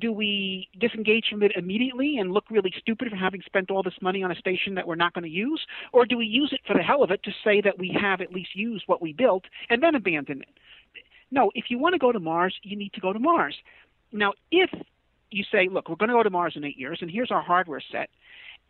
do 0.00 0.12
we 0.12 0.68
disengage 0.78 1.26
from 1.30 1.42
it 1.42 1.52
immediately 1.56 2.18
and 2.18 2.32
look 2.32 2.44
really 2.50 2.72
stupid 2.78 3.10
for 3.10 3.16
having 3.16 3.42
spent 3.44 3.70
all 3.70 3.82
this 3.82 3.94
money 4.00 4.22
on 4.22 4.30
a 4.30 4.36
station 4.36 4.74
that 4.74 4.86
we're 4.86 4.94
not 4.94 5.14
going 5.14 5.24
to 5.24 5.30
use? 5.30 5.60
Or 5.92 6.06
do 6.06 6.16
we 6.16 6.26
use 6.26 6.52
it 6.52 6.60
for 6.66 6.74
the 6.74 6.82
hell 6.82 7.02
of 7.02 7.10
it 7.10 7.22
to 7.24 7.30
say 7.42 7.60
that 7.60 7.78
we 7.78 7.96
have 8.00 8.20
at 8.20 8.32
least 8.32 8.54
used 8.54 8.84
what 8.86 9.02
we 9.02 9.12
built 9.12 9.44
and 9.70 9.82
then 9.82 9.94
abandon 9.94 10.42
it? 10.42 10.48
No, 11.30 11.50
if 11.54 11.66
you 11.68 11.78
want 11.78 11.94
to 11.94 11.98
go 11.98 12.12
to 12.12 12.20
Mars, 12.20 12.54
you 12.62 12.76
need 12.76 12.92
to 12.92 13.00
go 13.00 13.12
to 13.12 13.18
Mars. 13.18 13.56
Now, 14.12 14.34
if 14.50 14.70
you 15.30 15.44
say, 15.50 15.68
look, 15.70 15.88
we're 15.88 15.96
going 15.96 16.10
to 16.10 16.14
go 16.14 16.22
to 16.22 16.30
Mars 16.30 16.54
in 16.56 16.64
eight 16.64 16.78
years, 16.78 16.98
and 17.00 17.10
here's 17.10 17.30
our 17.30 17.42
hardware 17.42 17.82
set, 17.90 18.08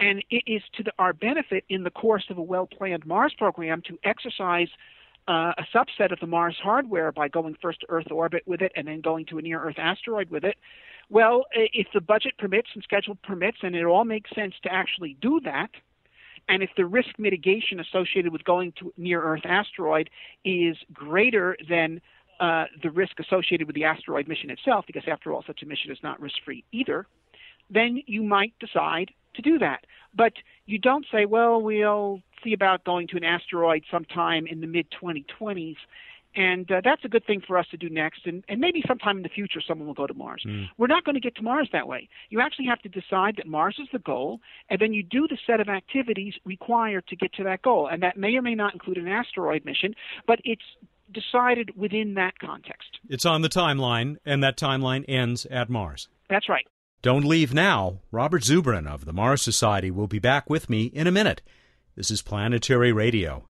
and 0.00 0.24
it 0.30 0.42
is 0.46 0.62
to 0.76 0.82
the, 0.82 0.92
our 0.98 1.12
benefit 1.12 1.64
in 1.68 1.84
the 1.84 1.90
course 1.90 2.24
of 2.30 2.38
a 2.38 2.42
well 2.42 2.66
planned 2.66 3.06
Mars 3.06 3.34
program 3.36 3.82
to 3.86 3.98
exercise 4.04 4.68
uh, 5.26 5.52
a 5.56 5.64
subset 5.74 6.12
of 6.12 6.20
the 6.20 6.26
Mars 6.26 6.56
hardware 6.62 7.12
by 7.12 7.28
going 7.28 7.56
first 7.60 7.80
to 7.80 7.86
Earth 7.88 8.10
orbit 8.10 8.42
with 8.46 8.60
it 8.60 8.72
and 8.76 8.86
then 8.86 9.00
going 9.00 9.26
to 9.26 9.38
a 9.38 9.42
near 9.42 9.60
Earth 9.60 9.78
asteroid 9.78 10.30
with 10.30 10.44
it. 10.44 10.56
Well, 11.10 11.44
if 11.52 11.86
the 11.92 12.00
budget 12.00 12.34
permits 12.38 12.68
and 12.74 12.82
schedule 12.82 13.16
permits, 13.22 13.58
and 13.62 13.74
it 13.74 13.84
all 13.84 14.04
makes 14.04 14.30
sense 14.34 14.54
to 14.62 14.72
actually 14.72 15.16
do 15.20 15.40
that, 15.44 15.70
and 16.48 16.62
if 16.62 16.70
the 16.76 16.84
risk 16.84 17.18
mitigation 17.18 17.80
associated 17.80 18.32
with 18.32 18.44
going 18.44 18.72
to 18.78 18.92
near 18.96 19.22
Earth 19.22 19.44
asteroid 19.44 20.10
is 20.44 20.76
greater 20.92 21.56
than 21.68 22.00
uh, 22.40 22.64
the 22.82 22.90
risk 22.90 23.20
associated 23.20 23.66
with 23.66 23.76
the 23.76 23.84
asteroid 23.84 24.28
mission 24.28 24.50
itself, 24.50 24.84
because 24.86 25.04
after 25.06 25.32
all, 25.32 25.42
such 25.46 25.62
a 25.62 25.66
mission 25.66 25.90
is 25.90 25.98
not 26.02 26.20
risk 26.20 26.36
free 26.44 26.64
either, 26.72 27.06
then 27.70 28.02
you 28.06 28.22
might 28.22 28.54
decide 28.60 29.10
to 29.34 29.42
do 29.42 29.58
that. 29.58 29.84
But 30.14 30.34
you 30.66 30.78
don't 30.78 31.06
say, 31.10 31.24
well, 31.26 31.60
we'll 31.60 32.20
see 32.42 32.52
about 32.52 32.84
going 32.84 33.08
to 33.08 33.16
an 33.16 33.24
asteroid 33.24 33.84
sometime 33.90 34.46
in 34.46 34.60
the 34.60 34.66
mid 34.66 34.86
2020s. 35.02 35.76
And 36.36 36.70
uh, 36.70 36.80
that's 36.82 37.04
a 37.04 37.08
good 37.08 37.24
thing 37.24 37.40
for 37.46 37.56
us 37.56 37.66
to 37.70 37.76
do 37.76 37.88
next. 37.88 38.26
And, 38.26 38.42
and 38.48 38.60
maybe 38.60 38.82
sometime 38.88 39.18
in 39.18 39.22
the 39.22 39.28
future, 39.28 39.60
someone 39.66 39.86
will 39.86 39.94
go 39.94 40.06
to 40.06 40.14
Mars. 40.14 40.42
Mm. 40.44 40.68
We're 40.76 40.88
not 40.88 41.04
going 41.04 41.14
to 41.14 41.20
get 41.20 41.36
to 41.36 41.42
Mars 41.42 41.68
that 41.72 41.86
way. 41.86 42.08
You 42.28 42.40
actually 42.40 42.66
have 42.66 42.80
to 42.80 42.88
decide 42.88 43.36
that 43.36 43.46
Mars 43.46 43.76
is 43.80 43.86
the 43.92 44.00
goal, 44.00 44.40
and 44.68 44.80
then 44.80 44.92
you 44.92 45.04
do 45.04 45.28
the 45.28 45.38
set 45.46 45.60
of 45.60 45.68
activities 45.68 46.34
required 46.44 47.06
to 47.08 47.16
get 47.16 47.32
to 47.34 47.44
that 47.44 47.62
goal. 47.62 47.86
And 47.86 48.02
that 48.02 48.16
may 48.16 48.34
or 48.34 48.42
may 48.42 48.56
not 48.56 48.72
include 48.72 48.98
an 48.98 49.06
asteroid 49.06 49.64
mission, 49.64 49.94
but 50.26 50.40
it's 50.44 50.62
decided 51.12 51.76
within 51.76 52.14
that 52.14 52.38
context. 52.40 52.98
It's 53.08 53.24
on 53.24 53.42
the 53.42 53.48
timeline, 53.48 54.16
and 54.24 54.42
that 54.42 54.56
timeline 54.56 55.04
ends 55.06 55.46
at 55.46 55.70
Mars. 55.70 56.08
That's 56.28 56.48
right. 56.48 56.66
Don't 57.04 57.26
leave 57.26 57.52
now. 57.52 57.98
Robert 58.10 58.40
Zubrin 58.40 58.86
of 58.86 59.04
the 59.04 59.12
Mars 59.12 59.42
Society 59.42 59.90
will 59.90 60.06
be 60.06 60.18
back 60.18 60.48
with 60.48 60.70
me 60.70 60.84
in 60.84 61.06
a 61.06 61.12
minute. 61.12 61.42
This 61.96 62.10
is 62.10 62.22
Planetary 62.22 62.92
Radio. 62.92 63.44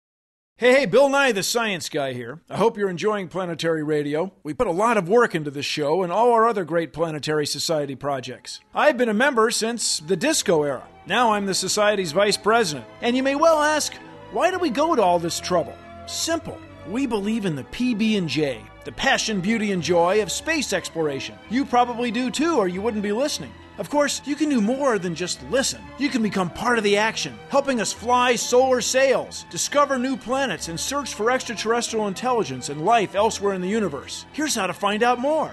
Hey, 0.56 0.72
hey, 0.72 0.86
Bill 0.86 1.10
Nye, 1.10 1.32
the 1.32 1.42
science 1.42 1.90
guy 1.90 2.14
here. 2.14 2.40
I 2.48 2.56
hope 2.56 2.78
you're 2.78 2.88
enjoying 2.88 3.28
Planetary 3.28 3.82
Radio. 3.82 4.32
We 4.42 4.54
put 4.54 4.68
a 4.68 4.72
lot 4.72 4.96
of 4.96 5.06
work 5.06 5.34
into 5.34 5.50
this 5.50 5.66
show 5.66 6.02
and 6.02 6.10
all 6.10 6.32
our 6.32 6.48
other 6.48 6.64
great 6.64 6.94
Planetary 6.94 7.44
Society 7.44 7.94
projects. 7.94 8.60
I've 8.74 8.96
been 8.96 9.10
a 9.10 9.14
member 9.14 9.50
since 9.50 9.98
the 9.98 10.16
disco 10.16 10.62
era. 10.62 10.88
Now 11.06 11.34
I'm 11.34 11.44
the 11.44 11.52
Society's 11.52 12.12
vice 12.12 12.38
president. 12.38 12.86
And 13.02 13.14
you 13.14 13.22
may 13.22 13.34
well 13.34 13.60
ask, 13.60 13.92
why 14.30 14.50
do 14.50 14.58
we 14.58 14.70
go 14.70 14.96
to 14.96 15.02
all 15.02 15.18
this 15.18 15.38
trouble? 15.38 15.76
Simple. 16.06 16.56
We 16.88 17.06
believe 17.06 17.44
in 17.44 17.54
the 17.54 17.64
PB&J, 17.64 18.60
the 18.84 18.92
passion, 18.92 19.40
beauty, 19.40 19.70
and 19.70 19.82
joy 19.82 20.20
of 20.20 20.32
space 20.32 20.72
exploration. 20.72 21.38
You 21.48 21.64
probably 21.64 22.10
do 22.10 22.30
too, 22.30 22.56
or 22.58 22.66
you 22.66 22.82
wouldn't 22.82 23.04
be 23.04 23.12
listening. 23.12 23.52
Of 23.78 23.88
course, 23.88 24.20
you 24.24 24.36
can 24.36 24.48
do 24.48 24.60
more 24.60 24.98
than 24.98 25.14
just 25.14 25.42
listen. 25.48 25.80
You 25.98 26.08
can 26.08 26.22
become 26.22 26.50
part 26.50 26.78
of 26.78 26.84
the 26.84 26.96
action, 26.96 27.38
helping 27.48 27.80
us 27.80 27.92
fly 27.92 28.34
solar 28.34 28.80
sails, 28.80 29.46
discover 29.48 29.98
new 29.98 30.16
planets, 30.16 30.68
and 30.68 30.78
search 30.78 31.14
for 31.14 31.30
extraterrestrial 31.30 32.08
intelligence 32.08 32.68
and 32.68 32.84
life 32.84 33.14
elsewhere 33.14 33.54
in 33.54 33.62
the 33.62 33.68
universe. 33.68 34.26
Here's 34.32 34.54
how 34.54 34.66
to 34.66 34.74
find 34.74 35.02
out 35.02 35.20
more. 35.20 35.52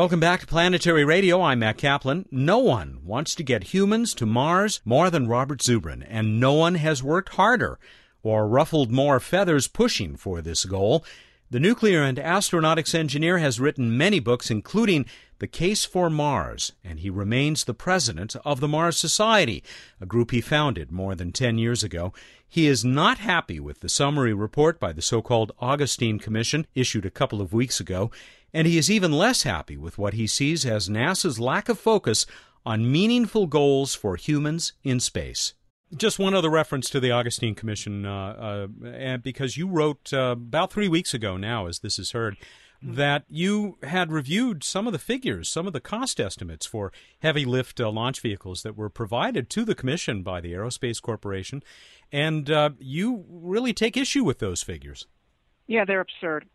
Welcome 0.00 0.18
back 0.18 0.40
to 0.40 0.46
Planetary 0.46 1.04
Radio. 1.04 1.42
I'm 1.42 1.58
Matt 1.58 1.76
Kaplan. 1.76 2.24
No 2.30 2.56
one 2.56 3.00
wants 3.04 3.34
to 3.34 3.42
get 3.42 3.74
humans 3.74 4.14
to 4.14 4.24
Mars 4.24 4.80
more 4.82 5.10
than 5.10 5.28
Robert 5.28 5.58
Zubrin, 5.58 6.06
and 6.08 6.40
no 6.40 6.54
one 6.54 6.76
has 6.76 7.02
worked 7.02 7.34
harder 7.34 7.78
or 8.22 8.48
ruffled 8.48 8.90
more 8.90 9.20
feathers 9.20 9.68
pushing 9.68 10.16
for 10.16 10.40
this 10.40 10.64
goal. 10.64 11.04
The 11.50 11.60
nuclear 11.60 12.02
and 12.02 12.16
astronautics 12.16 12.94
engineer 12.94 13.36
has 13.38 13.60
written 13.60 13.94
many 13.94 14.20
books, 14.20 14.50
including 14.50 15.04
The 15.38 15.46
Case 15.46 15.84
for 15.84 16.08
Mars, 16.08 16.72
and 16.82 17.00
he 17.00 17.10
remains 17.10 17.64
the 17.64 17.74
president 17.74 18.36
of 18.42 18.60
the 18.60 18.68
Mars 18.68 18.96
Society, 18.96 19.62
a 20.00 20.06
group 20.06 20.30
he 20.30 20.40
founded 20.40 20.90
more 20.90 21.14
than 21.14 21.30
10 21.30 21.58
years 21.58 21.84
ago. 21.84 22.14
He 22.48 22.66
is 22.66 22.86
not 22.86 23.18
happy 23.18 23.60
with 23.60 23.80
the 23.80 23.88
summary 23.90 24.32
report 24.32 24.80
by 24.80 24.92
the 24.92 25.02
so 25.02 25.20
called 25.20 25.52
Augustine 25.60 26.18
Commission 26.18 26.66
issued 26.74 27.04
a 27.04 27.10
couple 27.10 27.42
of 27.42 27.52
weeks 27.52 27.80
ago 27.80 28.10
and 28.52 28.66
he 28.66 28.78
is 28.78 28.90
even 28.90 29.12
less 29.12 29.42
happy 29.42 29.76
with 29.76 29.98
what 29.98 30.14
he 30.14 30.26
sees 30.26 30.66
as 30.66 30.88
NASA's 30.88 31.40
lack 31.40 31.68
of 31.68 31.78
focus 31.78 32.26
on 32.64 32.90
meaningful 32.90 33.46
goals 33.46 33.94
for 33.94 34.16
humans 34.16 34.72
in 34.82 35.00
space. 35.00 35.54
Just 35.96 36.18
one 36.18 36.34
other 36.34 36.50
reference 36.50 36.88
to 36.90 37.00
the 37.00 37.10
Augustine 37.10 37.54
Commission, 37.54 38.06
uh, 38.06 38.68
uh, 38.84 39.16
because 39.16 39.56
you 39.56 39.66
wrote 39.66 40.12
uh, 40.12 40.36
about 40.38 40.72
three 40.72 40.88
weeks 40.88 41.14
ago 41.14 41.36
now, 41.36 41.66
as 41.66 41.80
this 41.80 41.98
is 41.98 42.12
heard, 42.12 42.36
that 42.82 43.24
you 43.28 43.76
had 43.82 44.10
reviewed 44.10 44.64
some 44.64 44.86
of 44.86 44.92
the 44.92 44.98
figures, 44.98 45.48
some 45.48 45.66
of 45.66 45.72
the 45.72 45.80
cost 45.80 46.18
estimates 46.18 46.64
for 46.64 46.92
heavy 47.18 47.44
lift 47.44 47.80
uh, 47.80 47.90
launch 47.90 48.20
vehicles 48.20 48.62
that 48.62 48.76
were 48.76 48.88
provided 48.88 49.50
to 49.50 49.64
the 49.64 49.74
Commission 49.74 50.22
by 50.22 50.40
the 50.40 50.52
Aerospace 50.52 51.00
Corporation, 51.00 51.62
and 52.10 52.50
uh, 52.50 52.70
you 52.78 53.24
really 53.28 53.72
take 53.72 53.96
issue 53.96 54.24
with 54.24 54.38
those 54.38 54.62
figures. 54.62 55.06
Yeah, 55.66 55.84
they're 55.84 56.00
absurd. 56.00 56.46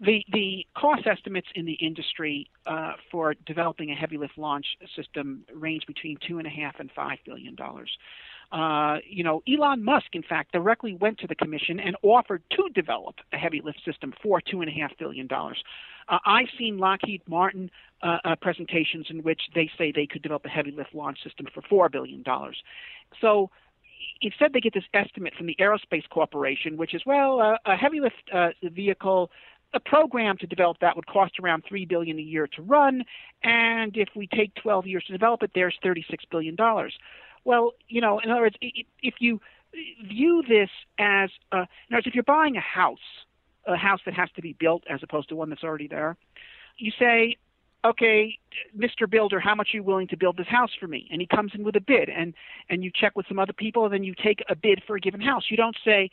The 0.00 0.24
the 0.32 0.66
cost 0.76 1.06
estimates 1.06 1.48
in 1.54 1.66
the 1.66 1.74
industry 1.74 2.48
uh, 2.66 2.92
for 3.10 3.34
developing 3.46 3.90
a 3.90 3.94
heavy 3.94 4.16
lift 4.16 4.38
launch 4.38 4.66
system 4.96 5.44
range 5.54 5.86
between 5.86 6.16
two 6.26 6.38
and 6.38 6.46
a 6.46 6.50
half 6.50 6.76
and 6.78 6.90
five 6.92 7.18
billion 7.26 7.54
dollars. 7.54 7.90
Uh, 8.50 8.96
you 9.08 9.22
know, 9.22 9.42
Elon 9.46 9.84
Musk, 9.84 10.06
in 10.14 10.22
fact, 10.22 10.52
directly 10.52 10.94
went 10.94 11.18
to 11.18 11.26
the 11.26 11.36
commission 11.36 11.78
and 11.78 11.96
offered 12.02 12.42
to 12.50 12.68
develop 12.74 13.16
a 13.32 13.36
heavy 13.36 13.60
lift 13.62 13.80
system 13.84 14.12
for 14.22 14.40
two 14.40 14.60
and 14.60 14.68
a 14.68 14.72
half 14.72 14.90
billion 14.98 15.26
dollars. 15.26 15.62
Uh, 16.08 16.18
I've 16.26 16.48
seen 16.58 16.78
Lockheed 16.78 17.22
Martin 17.28 17.70
uh, 18.02 18.18
uh, 18.24 18.36
presentations 18.40 19.06
in 19.10 19.22
which 19.22 19.40
they 19.54 19.70
say 19.78 19.92
they 19.92 20.06
could 20.06 20.22
develop 20.22 20.46
a 20.46 20.48
heavy 20.48 20.72
lift 20.72 20.94
launch 20.94 21.22
system 21.22 21.46
for 21.54 21.62
four 21.62 21.88
billion 21.88 22.22
dollars. 22.22 22.60
So 23.20 23.50
instead 24.20 24.52
they 24.52 24.60
get 24.60 24.74
this 24.74 24.84
estimate 24.94 25.34
from 25.36 25.46
the 25.46 25.56
aerospace 25.60 26.08
corporation 26.08 26.76
which 26.76 26.94
is 26.94 27.02
well 27.06 27.40
uh, 27.40 27.56
a 27.66 27.76
heavy 27.76 28.00
lift 28.00 28.16
uh, 28.32 28.48
vehicle 28.62 29.30
a 29.72 29.80
program 29.80 30.36
to 30.38 30.46
develop 30.46 30.78
that 30.80 30.96
would 30.96 31.06
cost 31.06 31.38
around 31.40 31.64
three 31.68 31.84
billion 31.84 32.18
a 32.18 32.22
year 32.22 32.46
to 32.46 32.62
run, 32.62 33.04
and 33.42 33.96
if 33.96 34.08
we 34.16 34.26
take 34.26 34.54
12 34.56 34.86
years 34.86 35.04
to 35.04 35.12
develop 35.12 35.42
it, 35.42 35.52
there's 35.54 35.76
36 35.82 36.24
billion 36.30 36.56
dollars. 36.56 36.94
Well, 37.44 37.72
you 37.88 38.00
know, 38.00 38.18
in 38.18 38.30
other 38.30 38.42
words, 38.42 38.56
if 38.60 39.14
you 39.20 39.40
view 40.06 40.42
this 40.48 40.70
as, 40.98 41.30
uh, 41.52 41.58
in 41.58 41.62
other 41.62 41.96
words, 41.96 42.06
if 42.06 42.14
you're 42.14 42.24
buying 42.24 42.56
a 42.56 42.60
house, 42.60 42.98
a 43.66 43.76
house 43.76 44.00
that 44.04 44.14
has 44.14 44.28
to 44.36 44.42
be 44.42 44.54
built 44.54 44.82
as 44.90 45.00
opposed 45.02 45.28
to 45.28 45.36
one 45.36 45.50
that's 45.50 45.64
already 45.64 45.86
there, 45.86 46.16
you 46.76 46.90
say, 46.98 47.36
okay, 47.84 48.38
Mr. 48.76 49.08
Builder, 49.08 49.40
how 49.40 49.54
much 49.54 49.68
are 49.72 49.78
you 49.78 49.82
willing 49.82 50.08
to 50.08 50.16
build 50.16 50.36
this 50.36 50.46
house 50.48 50.70
for 50.78 50.86
me? 50.86 51.08
And 51.10 51.20
he 51.20 51.26
comes 51.26 51.52
in 51.54 51.64
with 51.64 51.76
a 51.76 51.80
bid, 51.80 52.08
and 52.08 52.34
and 52.68 52.84
you 52.84 52.90
check 52.94 53.16
with 53.16 53.26
some 53.28 53.38
other 53.38 53.52
people, 53.52 53.84
and 53.84 53.94
then 53.94 54.04
you 54.04 54.14
take 54.22 54.42
a 54.48 54.56
bid 54.56 54.82
for 54.86 54.96
a 54.96 55.00
given 55.00 55.20
house. 55.20 55.44
You 55.50 55.56
don't 55.56 55.76
say, 55.84 56.10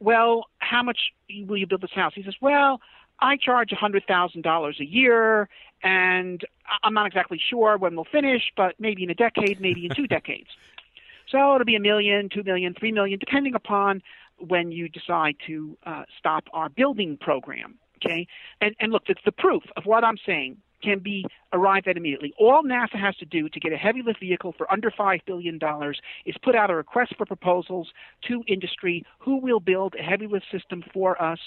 well, 0.00 0.46
how 0.58 0.82
much 0.82 0.98
will 1.46 1.56
you 1.56 1.66
build 1.66 1.80
this 1.80 1.92
house? 1.94 2.12
He 2.14 2.22
says, 2.22 2.34
well, 2.40 2.80
I 3.20 3.36
charge 3.36 3.70
$100,000 3.70 4.80
a 4.80 4.84
year, 4.84 5.48
and 5.82 6.44
I'm 6.82 6.94
not 6.94 7.06
exactly 7.06 7.40
sure 7.50 7.76
when 7.78 7.94
we'll 7.94 8.04
finish, 8.04 8.42
but 8.56 8.74
maybe 8.78 9.04
in 9.04 9.10
a 9.10 9.14
decade, 9.14 9.60
maybe 9.60 9.86
in 9.86 9.94
two 9.94 10.06
decades. 10.08 10.48
So 11.30 11.54
it'll 11.54 11.64
be 11.64 11.76
a 11.76 11.80
million, 11.80 12.28
two 12.28 12.42
million, 12.42 12.74
three 12.74 12.92
million, 12.92 13.18
depending 13.18 13.54
upon 13.54 14.02
when 14.38 14.72
you 14.72 14.88
decide 14.88 15.36
to 15.46 15.78
uh, 15.86 16.02
stop 16.18 16.44
our 16.52 16.68
building 16.68 17.16
program. 17.20 17.78
Okay, 17.96 18.26
and 18.60 18.74
and 18.80 18.90
look, 18.90 19.04
it's 19.06 19.20
the 19.24 19.32
proof 19.32 19.62
of 19.76 19.86
what 19.86 20.02
I'm 20.02 20.18
saying 20.26 20.56
can 20.82 20.98
be 20.98 21.24
arrived 21.52 21.88
at 21.88 21.96
immediately. 21.96 22.32
All 22.38 22.62
NASA 22.62 22.98
has 22.98 23.16
to 23.16 23.24
do 23.24 23.48
to 23.48 23.60
get 23.60 23.72
a 23.72 23.76
heavy 23.76 24.02
lift 24.02 24.20
vehicle 24.20 24.54
for 24.56 24.70
under 24.72 24.90
$5 24.90 25.20
billion 25.26 25.58
is 26.26 26.36
put 26.42 26.54
out 26.54 26.70
a 26.70 26.74
request 26.74 27.14
for 27.16 27.26
proposals 27.26 27.88
to 28.28 28.42
industry 28.46 29.04
who 29.18 29.36
will 29.38 29.60
build 29.60 29.94
a 29.98 30.02
heavy 30.02 30.26
lift 30.26 30.46
system 30.50 30.82
for 30.92 31.20
us 31.20 31.38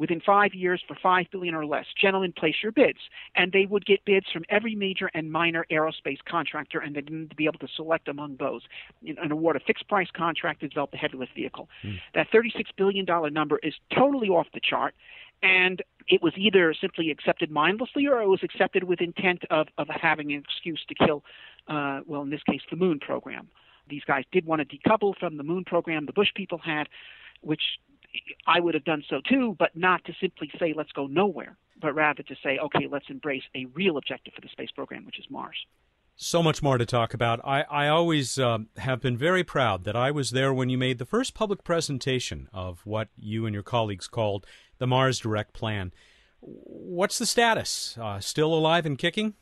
within 0.00 0.18
five 0.18 0.54
years 0.54 0.82
for 0.88 0.96
5 1.00 1.26
billion 1.30 1.54
or 1.54 1.66
less. 1.66 1.84
Gentlemen, 2.00 2.32
place 2.32 2.54
your 2.62 2.72
bids. 2.72 2.98
And 3.36 3.52
they 3.52 3.66
would 3.66 3.84
get 3.84 4.02
bids 4.06 4.26
from 4.32 4.44
every 4.48 4.74
major 4.74 5.10
and 5.12 5.30
minor 5.30 5.66
aerospace 5.70 6.18
contractor, 6.26 6.80
and 6.80 6.96
they 6.96 7.02
need 7.02 7.28
to 7.28 7.36
be 7.36 7.44
able 7.44 7.58
to 7.58 7.68
select 7.76 8.08
among 8.08 8.36
those 8.36 8.62
and 9.06 9.30
award 9.30 9.56
a 9.56 9.60
fixed 9.60 9.86
price 9.88 10.08
contract 10.16 10.60
to 10.60 10.68
develop 10.68 10.94
a 10.94 10.96
heavy 10.96 11.18
lift 11.18 11.34
vehicle. 11.34 11.68
Mm. 11.84 11.98
That 12.14 12.28
$36 12.32 12.64
billion 12.78 13.04
number 13.32 13.60
is 13.62 13.74
totally 13.94 14.28
off 14.28 14.46
the 14.54 14.60
chart 14.60 14.94
and 15.42 15.82
it 16.08 16.22
was 16.22 16.32
either 16.36 16.74
simply 16.80 17.10
accepted 17.10 17.50
mindlessly 17.50 18.06
or 18.06 18.20
it 18.20 18.28
was 18.28 18.42
accepted 18.42 18.84
with 18.84 19.00
intent 19.00 19.42
of, 19.50 19.68
of 19.78 19.88
having 19.88 20.32
an 20.32 20.42
excuse 20.46 20.84
to 20.88 20.94
kill 20.94 21.22
uh, 21.68 22.00
well, 22.06 22.22
in 22.22 22.30
this 22.30 22.42
case, 22.42 22.60
the 22.70 22.76
moon 22.76 22.98
program. 22.98 23.48
These 23.88 24.02
guys 24.06 24.24
did 24.32 24.46
want 24.46 24.62
to 24.68 24.76
decouple 24.76 25.16
from 25.18 25.36
the 25.36 25.42
moon 25.42 25.64
program 25.64 26.06
the 26.06 26.12
Bush 26.12 26.28
people 26.34 26.58
had, 26.58 26.88
which 27.40 27.62
I 28.46 28.60
would 28.60 28.74
have 28.74 28.84
done 28.84 29.04
so 29.08 29.20
too, 29.28 29.56
but 29.58 29.76
not 29.76 30.04
to 30.04 30.12
simply 30.20 30.50
say, 30.58 30.74
let's 30.76 30.92
go 30.92 31.06
nowhere, 31.06 31.56
but 31.80 31.94
rather 31.94 32.22
to 32.22 32.34
say, 32.42 32.58
okay, 32.58 32.86
let's 32.90 33.06
embrace 33.08 33.42
a 33.54 33.66
real 33.66 33.96
objective 33.96 34.34
for 34.34 34.40
the 34.40 34.48
space 34.48 34.70
program, 34.70 35.06
which 35.06 35.18
is 35.18 35.26
Mars. 35.30 35.56
So 36.16 36.42
much 36.42 36.62
more 36.62 36.76
to 36.76 36.84
talk 36.84 37.14
about. 37.14 37.40
I, 37.44 37.62
I 37.62 37.88
always 37.88 38.38
uh, 38.38 38.58
have 38.76 39.00
been 39.00 39.16
very 39.16 39.42
proud 39.42 39.84
that 39.84 39.96
I 39.96 40.10
was 40.10 40.32
there 40.32 40.52
when 40.52 40.68
you 40.68 40.76
made 40.76 40.98
the 40.98 41.06
first 41.06 41.32
public 41.32 41.64
presentation 41.64 42.48
of 42.52 42.84
what 42.84 43.08
you 43.16 43.46
and 43.46 43.54
your 43.54 43.62
colleagues 43.62 44.06
called 44.06 44.46
the 44.80 44.86
Mars 44.86 45.20
Direct 45.20 45.52
Plan. 45.52 45.92
What's 46.40 47.18
the 47.18 47.26
status? 47.26 47.96
Uh, 48.00 48.18
still 48.18 48.52
alive 48.52 48.86
and 48.86 48.98
kicking? 48.98 49.34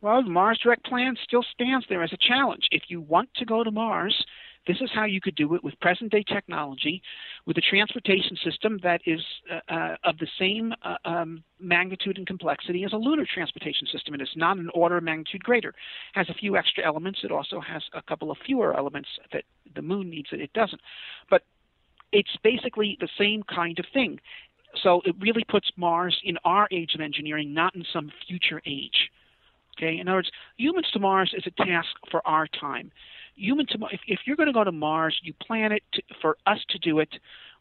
Well, 0.00 0.22
the 0.22 0.30
Mars 0.30 0.60
Direct 0.62 0.84
Plan 0.86 1.16
still 1.22 1.44
stands 1.52 1.84
there 1.90 2.02
as 2.02 2.12
a 2.14 2.16
challenge. 2.16 2.68
If 2.70 2.84
you 2.88 3.02
want 3.02 3.28
to 3.34 3.44
go 3.44 3.62
to 3.62 3.70
Mars, 3.70 4.24
this 4.66 4.78
is 4.80 4.90
how 4.94 5.04
you 5.04 5.20
could 5.20 5.34
do 5.34 5.54
it 5.54 5.64
with 5.64 5.78
present 5.80 6.12
day 6.12 6.22
technology, 6.22 7.02
with 7.46 7.58
a 7.58 7.62
transportation 7.62 8.36
system 8.44 8.78
that 8.82 9.00
is 9.06 9.20
uh, 9.50 9.72
uh, 9.72 9.96
of 10.04 10.18
the 10.18 10.28
same 10.38 10.72
uh, 10.82 10.96
um, 11.04 11.42
magnitude 11.58 12.16
and 12.16 12.26
complexity 12.26 12.84
as 12.84 12.92
a 12.92 12.96
lunar 12.96 13.26
transportation 13.26 13.88
system. 13.92 14.14
It 14.14 14.22
is 14.22 14.30
not 14.36 14.56
an 14.56 14.70
order 14.72 14.98
of 14.98 15.02
magnitude 15.02 15.42
greater. 15.42 15.70
It 15.70 15.74
has 16.14 16.28
a 16.28 16.34
few 16.34 16.56
extra 16.56 16.86
elements. 16.86 17.20
It 17.24 17.32
also 17.32 17.60
has 17.60 17.82
a 17.92 18.02
couple 18.02 18.30
of 18.30 18.38
fewer 18.46 18.76
elements 18.76 19.08
that 19.32 19.44
the 19.74 19.82
moon 19.82 20.08
needs 20.08 20.28
that 20.30 20.40
it 20.40 20.52
doesn't. 20.52 20.80
But 21.28 21.42
it's 22.12 22.36
basically 22.42 22.96
the 23.00 23.08
same 23.18 23.42
kind 23.42 23.78
of 23.78 23.86
thing. 23.92 24.20
So 24.82 25.02
it 25.04 25.14
really 25.20 25.44
puts 25.48 25.70
Mars 25.76 26.18
in 26.24 26.38
our 26.44 26.68
age 26.70 26.94
of 26.94 27.00
engineering, 27.00 27.52
not 27.52 27.74
in 27.74 27.84
some 27.92 28.10
future 28.28 28.62
age. 28.66 29.10
Okay, 29.78 29.98
in 29.98 30.08
other 30.08 30.18
words, 30.18 30.30
humans 30.56 30.88
to 30.92 30.98
Mars 30.98 31.32
is 31.36 31.44
a 31.46 31.64
task 31.64 31.88
for 32.10 32.26
our 32.26 32.46
time 32.46 32.92
human 33.40 33.66
to 33.66 33.78
if, 33.90 34.00
if 34.06 34.20
you're 34.26 34.36
going 34.36 34.48
to 34.48 34.52
go 34.52 34.64
to 34.64 34.72
Mars, 34.72 35.18
you 35.22 35.32
plan 35.32 35.72
it 35.72 35.82
to, 35.94 36.02
for 36.20 36.36
us 36.46 36.58
to 36.70 36.78
do 36.78 36.98
it 36.98 37.08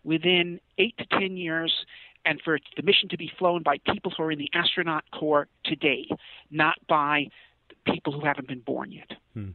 within 0.04 0.60
eight 0.78 0.96
to 0.98 1.06
ten 1.06 1.38
years, 1.38 1.74
and 2.26 2.40
for 2.44 2.60
the 2.76 2.84
mission 2.84 3.10
to 3.10 3.18
be 3.18 3.32
flown 3.40 3.64
by 3.64 3.78
people 3.92 4.12
who 4.16 4.24
are 4.24 4.32
in 4.32 4.40
the 4.40 4.50
astronaut 4.54 5.04
corps 5.12 5.48
today, 5.64 6.08
not 6.52 6.76
by 6.88 7.28
people 7.86 8.14
who 8.14 8.26
haven't 8.26 8.48
been 8.48 8.60
born 8.60 8.92
yet. 8.92 9.12
Hmm. 9.34 9.52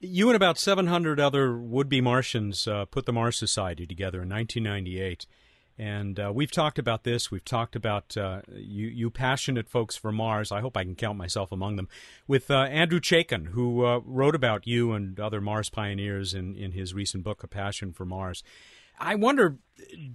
You 0.00 0.28
and 0.28 0.36
about 0.36 0.58
700 0.58 1.18
other 1.18 1.56
would-be 1.56 2.00
Martians 2.00 2.68
uh, 2.68 2.84
put 2.84 3.04
the 3.04 3.12
Mars 3.12 3.36
Society 3.36 3.84
together 3.84 4.22
in 4.22 4.28
1998. 4.28 5.26
And 5.78 6.18
uh, 6.18 6.32
we've 6.34 6.50
talked 6.50 6.78
about 6.78 7.04
this. 7.04 7.30
We've 7.30 7.44
talked 7.44 7.76
about 7.76 8.16
uh, 8.16 8.40
you, 8.52 8.88
you 8.88 9.10
passionate 9.10 9.68
folks 9.68 9.96
for 9.96 10.10
Mars. 10.10 10.50
I 10.50 10.60
hope 10.60 10.76
I 10.76 10.82
can 10.82 10.96
count 10.96 11.16
myself 11.16 11.52
among 11.52 11.76
them. 11.76 11.88
With 12.26 12.50
uh, 12.50 12.62
Andrew 12.64 12.98
Chaikin, 12.98 13.48
who 13.48 13.84
uh, 13.84 14.00
wrote 14.04 14.34
about 14.34 14.66
you 14.66 14.92
and 14.92 15.20
other 15.20 15.40
Mars 15.40 15.70
pioneers 15.70 16.34
in, 16.34 16.56
in 16.56 16.72
his 16.72 16.94
recent 16.94 17.22
book, 17.22 17.44
A 17.44 17.46
Passion 17.46 17.92
for 17.92 18.04
Mars. 18.04 18.42
I 19.00 19.14
wonder, 19.14 19.58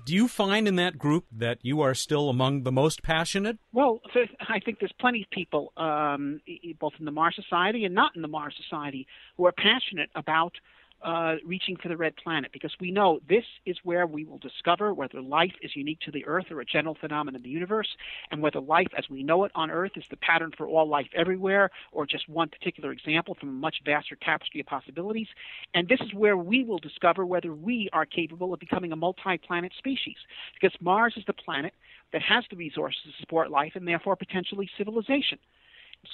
do 0.06 0.14
you 0.14 0.28
find 0.28 0.68
in 0.68 0.76
that 0.76 0.98
group 0.98 1.26
that 1.32 1.60
you 1.62 1.80
are 1.80 1.96
still 1.96 2.28
among 2.30 2.64
the 2.64 2.72
most 2.72 3.02
passionate? 3.02 3.58
Well, 3.72 4.02
I 4.50 4.60
think 4.60 4.80
there's 4.80 4.94
plenty 5.00 5.22
of 5.22 5.30
people, 5.30 5.72
um, 5.78 6.42
both 6.80 6.94
in 7.00 7.06
the 7.06 7.12
Mars 7.12 7.36
Society 7.36 7.86
and 7.86 7.96
not 7.96 8.14
in 8.16 8.22
the 8.22 8.28
Mars 8.28 8.56
Society, 8.62 9.08
who 9.38 9.46
are 9.46 9.54
passionate 9.54 10.10
about 10.16 10.56
uh, 11.04 11.36
reaching 11.46 11.76
for 11.76 11.90
the 11.90 11.98
red 11.98 12.16
planet 12.16 12.52
because 12.54 12.74
we 12.80 12.92
know 12.92 13.20
this 13.28 13.44
is 13.66 13.78
where 13.84 14.08
we 14.08 14.24
will 14.24 14.38
discover 14.38 14.94
whether 14.94 15.22
life 15.22 15.54
is 15.62 15.76
unique 15.76 16.00
to 16.00 16.12
the 16.12 16.26
Earth 16.26 16.46
or 16.50 16.62
a 16.62 16.66
general 16.66 16.96
phenomenon 17.00 17.36
in 17.36 17.44
the 17.44 17.50
universe, 17.50 17.90
and 18.32 18.42
whether 18.42 18.60
life 18.60 18.88
as 18.98 19.06
we 19.10 19.22
know 19.24 19.44
it 19.44 19.52
on 19.56 19.70
Earth 19.70 19.92
is 19.96 20.04
the 20.10 20.18
pattern 20.18 20.52
for 20.58 20.68
all 20.68 20.88
life 20.88 21.08
everywhere 21.16 21.70
or 21.92 22.06
just 22.06 22.30
one 22.30 22.48
particular 22.48 22.92
example 22.92 23.36
from 23.40 23.50
a 23.50 23.54
much 23.54 23.78
vaster 23.86 24.18
tapestry 24.22 24.62
of 24.62 24.66
possibilities. 24.66 25.28
And 25.74 25.88
this 25.88 26.00
is 26.02 26.14
where 26.14 26.38
we 26.38 26.64
will 26.64 26.80
discover 26.80 27.26
whether 27.26 27.54
we 27.54 27.90
are 27.92 28.06
capable 28.06 28.54
of 28.54 28.60
becoming 28.60 28.92
a 28.92 28.96
multi 28.96 29.38
planet 29.46 29.74
species 29.78 30.18
because 30.54 30.76
Mars 30.80 31.14
is 31.18 31.24
the 31.28 31.34
planet 31.34 31.74
that 32.14 32.22
has 32.22 32.46
the 32.50 32.56
resources 32.56 33.02
to 33.04 33.22
support 33.22 33.52
life 33.52 33.74
and 33.76 33.88
therefore 33.88 34.16
potentially 34.16 34.70
civilization. 34.78 35.40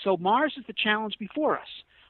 So 0.04 0.18
Mars 0.18 0.54
is 0.58 0.66
the 0.68 0.74
challenge 0.74 1.16
before 1.20 1.58
us 1.58 1.68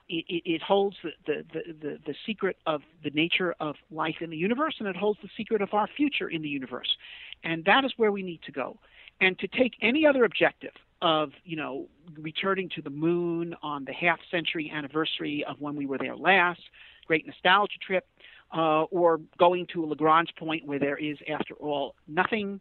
it, 0.09 0.41
it, 0.45 0.61
holds 0.61 0.97
the, 1.03 1.11
the, 1.53 1.61
the, 1.81 1.99
the, 2.05 2.15
secret 2.25 2.57
of 2.65 2.81
the 3.03 3.11
nature 3.11 3.53
of 3.59 3.75
life 3.91 4.15
in 4.21 4.31
the 4.31 4.37
universe, 4.37 4.75
and 4.79 4.87
it 4.87 4.95
holds 4.95 5.19
the 5.21 5.29
secret 5.37 5.61
of 5.61 5.73
our 5.73 5.87
future 5.87 6.27
in 6.27 6.41
the 6.41 6.49
universe. 6.49 6.97
And 7.43 7.63
that 7.65 7.85
is 7.85 7.93
where 7.97 8.11
we 8.11 8.23
need 8.23 8.41
to 8.43 8.51
go. 8.51 8.79
And 9.21 9.37
to 9.39 9.47
take 9.47 9.73
any 9.81 10.05
other 10.07 10.23
objective 10.23 10.73
of, 11.01 11.31
you 11.45 11.55
know, 11.55 11.87
returning 12.17 12.69
to 12.75 12.81
the 12.81 12.89
moon 12.89 13.55
on 13.61 13.85
the 13.85 13.93
half 13.93 14.19
century 14.31 14.71
anniversary 14.73 15.45
of 15.47 15.57
when 15.59 15.75
we 15.75 15.85
were 15.85 15.97
there 15.97 16.15
last, 16.15 16.61
great 17.05 17.25
nostalgia 17.27 17.77
trip, 17.85 18.07
uh, 18.55 18.83
or 18.83 19.19
going 19.37 19.67
to 19.73 19.83
a 19.83 19.85
Lagrange 19.85 20.33
point 20.37 20.65
where 20.65 20.79
there 20.79 20.97
is, 20.97 21.17
after 21.31 21.53
all, 21.55 21.95
nothing. 22.07 22.59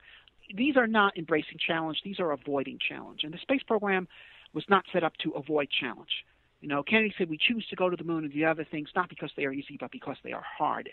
These 0.54 0.76
are 0.76 0.86
not 0.86 1.16
embracing 1.16 1.58
challenge, 1.66 2.00
these 2.04 2.20
are 2.20 2.32
avoiding 2.32 2.78
challenge. 2.86 3.20
And 3.24 3.32
the 3.32 3.38
space 3.38 3.62
program 3.66 4.06
was 4.52 4.64
not 4.68 4.84
set 4.92 5.02
up 5.02 5.16
to 5.18 5.30
avoid 5.32 5.68
challenge. 5.70 6.24
You 6.60 6.68
know, 6.68 6.82
Kennedy 6.82 7.14
said 7.16 7.30
we 7.30 7.38
choose 7.38 7.66
to 7.68 7.76
go 7.76 7.88
to 7.88 7.96
the 7.96 8.04
moon 8.04 8.24
and 8.24 8.32
do 8.32 8.44
other 8.44 8.66
things 8.68 8.88
not 8.96 9.08
because 9.08 9.30
they 9.36 9.44
are 9.44 9.52
easy, 9.52 9.76
but 9.78 9.92
because 9.92 10.16
they 10.24 10.32
are 10.32 10.44
hard. 10.58 10.90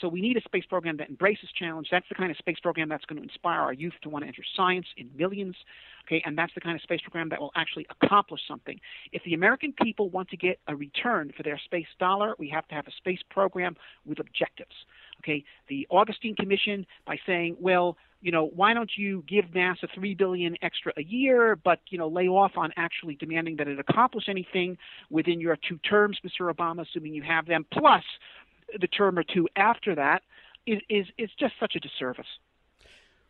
So 0.00 0.08
we 0.08 0.20
need 0.20 0.36
a 0.36 0.42
space 0.42 0.64
program 0.66 0.96
that 0.98 1.08
embraces 1.08 1.48
challenge. 1.58 1.88
That's 1.90 2.08
the 2.08 2.16
kind 2.16 2.30
of 2.30 2.36
space 2.36 2.58
program 2.60 2.88
that's 2.88 3.04
going 3.04 3.16
to 3.18 3.22
inspire 3.22 3.60
our 3.60 3.72
youth 3.72 3.94
to 4.02 4.08
want 4.08 4.24
to 4.24 4.26
enter 4.26 4.42
science 4.56 4.86
in 4.96 5.08
millions. 5.16 5.56
Okay, 6.06 6.22
and 6.26 6.36
that's 6.36 6.52
the 6.54 6.60
kind 6.60 6.76
of 6.76 6.82
space 6.82 7.00
program 7.00 7.28
that 7.30 7.40
will 7.40 7.52
actually 7.56 7.86
accomplish 8.02 8.40
something. 8.46 8.78
If 9.12 9.22
the 9.24 9.34
American 9.34 9.72
people 9.82 10.10
want 10.10 10.28
to 10.30 10.36
get 10.36 10.58
a 10.66 10.76
return 10.76 11.32
for 11.36 11.42
their 11.42 11.58
space 11.64 11.86
dollar, 11.98 12.34
we 12.38 12.48
have 12.48 12.66
to 12.68 12.74
have 12.74 12.86
a 12.86 12.92
space 12.92 13.20
program 13.30 13.76
with 14.04 14.18
objectives. 14.18 14.74
Okay, 15.22 15.44
the 15.68 15.86
Augustine 15.90 16.36
Commission 16.36 16.86
by 17.06 17.16
saying, 17.26 17.56
well, 17.60 17.96
you 18.20 18.32
know, 18.32 18.46
why 18.54 18.74
don't 18.74 18.90
you 18.96 19.24
give 19.28 19.46
NASA 19.46 19.88
three 19.94 20.14
billion 20.14 20.56
extra 20.62 20.92
a 20.96 21.02
year, 21.02 21.56
but 21.56 21.80
you 21.88 21.98
know, 21.98 22.08
lay 22.08 22.28
off 22.28 22.52
on 22.56 22.72
actually 22.76 23.14
demanding 23.16 23.56
that 23.56 23.68
it 23.68 23.78
accomplish 23.78 24.24
anything 24.28 24.76
within 25.10 25.40
your 25.40 25.56
two 25.68 25.78
terms, 25.78 26.18
Mr. 26.24 26.52
Obama, 26.52 26.82
assuming 26.82 27.14
you 27.14 27.22
have 27.22 27.46
them, 27.46 27.64
plus 27.72 28.02
the 28.80 28.86
term 28.88 29.18
or 29.18 29.22
two 29.22 29.48
after 29.56 29.94
that, 29.94 30.22
is 30.66 30.80
is, 30.88 31.06
just 31.38 31.54
such 31.60 31.76
a 31.76 31.80
disservice. 31.80 32.26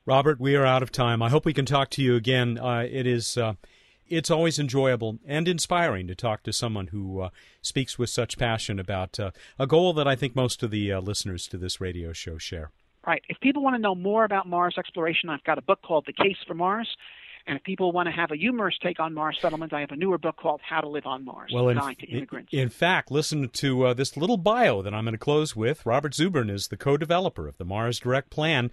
Robert, 0.06 0.40
we 0.40 0.54
are 0.54 0.64
out 0.64 0.82
of 0.82 0.92
time. 0.92 1.20
I 1.20 1.28
hope 1.28 1.44
we 1.44 1.52
can 1.52 1.66
talk 1.66 1.90
to 1.90 2.02
you 2.02 2.16
again. 2.16 2.58
Uh, 2.58 2.86
it 2.88 3.06
is. 3.06 3.36
Uh, 3.36 3.54
it's 4.08 4.30
always 4.30 4.58
enjoyable 4.58 5.18
and 5.26 5.48
inspiring 5.48 6.06
to 6.08 6.14
talk 6.14 6.42
to 6.44 6.52
someone 6.52 6.88
who 6.88 7.20
uh, 7.20 7.30
speaks 7.62 7.98
with 7.98 8.10
such 8.10 8.38
passion 8.38 8.78
about 8.78 9.18
uh, 9.18 9.30
a 9.58 9.66
goal 9.66 9.92
that 9.94 10.08
I 10.08 10.16
think 10.16 10.34
most 10.34 10.62
of 10.62 10.70
the 10.70 10.92
uh, 10.92 11.00
listeners 11.00 11.46
to 11.48 11.58
this 11.58 11.80
radio 11.80 12.12
show 12.12 12.38
share. 12.38 12.70
Right. 13.06 13.22
If 13.28 13.38
people 13.40 13.62
want 13.62 13.76
to 13.76 13.80
know 13.80 13.94
more 13.94 14.24
about 14.24 14.48
Mars 14.48 14.74
exploration, 14.78 15.28
I've 15.28 15.44
got 15.44 15.58
a 15.58 15.62
book 15.62 15.80
called 15.82 16.04
The 16.06 16.12
Case 16.12 16.38
for 16.46 16.54
Mars. 16.54 16.88
And 17.48 17.56
if 17.56 17.62
people 17.62 17.92
want 17.92 18.08
to 18.08 18.12
have 18.12 18.32
a 18.32 18.36
humorous 18.36 18.76
take 18.82 18.98
on 18.98 19.14
Mars 19.14 19.38
settlement, 19.40 19.72
I 19.72 19.78
have 19.80 19.92
a 19.92 19.96
newer 19.96 20.18
book 20.18 20.36
called 20.36 20.60
How 20.68 20.80
to 20.80 20.88
Live 20.88 21.06
on 21.06 21.24
Mars, 21.24 21.52
well, 21.54 21.68
in, 21.68 21.76
to 21.76 22.06
immigrants. 22.08 22.52
In, 22.52 22.58
in 22.58 22.68
fact, 22.68 23.12
listen 23.12 23.48
to 23.48 23.86
uh, 23.86 23.94
this 23.94 24.16
little 24.16 24.36
bio 24.36 24.82
that 24.82 24.92
I'm 24.92 25.04
going 25.04 25.12
to 25.12 25.18
close 25.18 25.54
with. 25.54 25.86
Robert 25.86 26.12
Zubrin 26.12 26.50
is 26.50 26.66
the 26.66 26.76
co-developer 26.76 27.46
of 27.46 27.56
the 27.58 27.64
Mars 27.64 28.00
Direct 28.00 28.30
Plan 28.30 28.72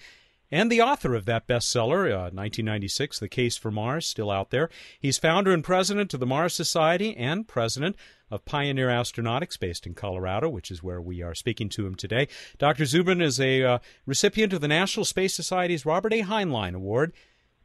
and 0.53 0.71
the 0.71 0.81
author 0.81 1.15
of 1.15 1.25
that 1.25 1.47
bestseller, 1.47 2.11
uh, 2.11 2.29
1996, 2.29 3.17
The 3.17 3.27
Case 3.27 3.57
for 3.57 3.71
Mars, 3.71 4.05
still 4.05 4.29
out 4.29 4.51
there. 4.51 4.69
He's 4.99 5.17
founder 5.17 5.51
and 5.51 5.63
president 5.63 6.13
of 6.13 6.19
the 6.19 6.27
Mars 6.27 6.53
Society 6.53 7.17
and 7.17 7.47
president 7.47 7.95
of 8.29 8.45
Pioneer 8.45 8.87
Astronautics, 8.87 9.59
based 9.59 9.87
in 9.87 9.95
Colorado, 9.95 10.49
which 10.49 10.69
is 10.69 10.83
where 10.83 11.01
we 11.01 11.23
are 11.23 11.33
speaking 11.33 11.69
to 11.69 11.87
him 11.87 11.95
today. 11.95 12.27
Dr. 12.59 12.83
Zubrin 12.83 13.19
is 13.19 13.39
a 13.39 13.63
uh, 13.63 13.79
recipient 14.05 14.53
of 14.53 14.61
the 14.61 14.67
National 14.67 15.05
Space 15.05 15.33
Society's 15.33 15.87
Robert 15.87 16.13
A. 16.13 16.21
Heinlein 16.21 16.75
Award, 16.75 17.13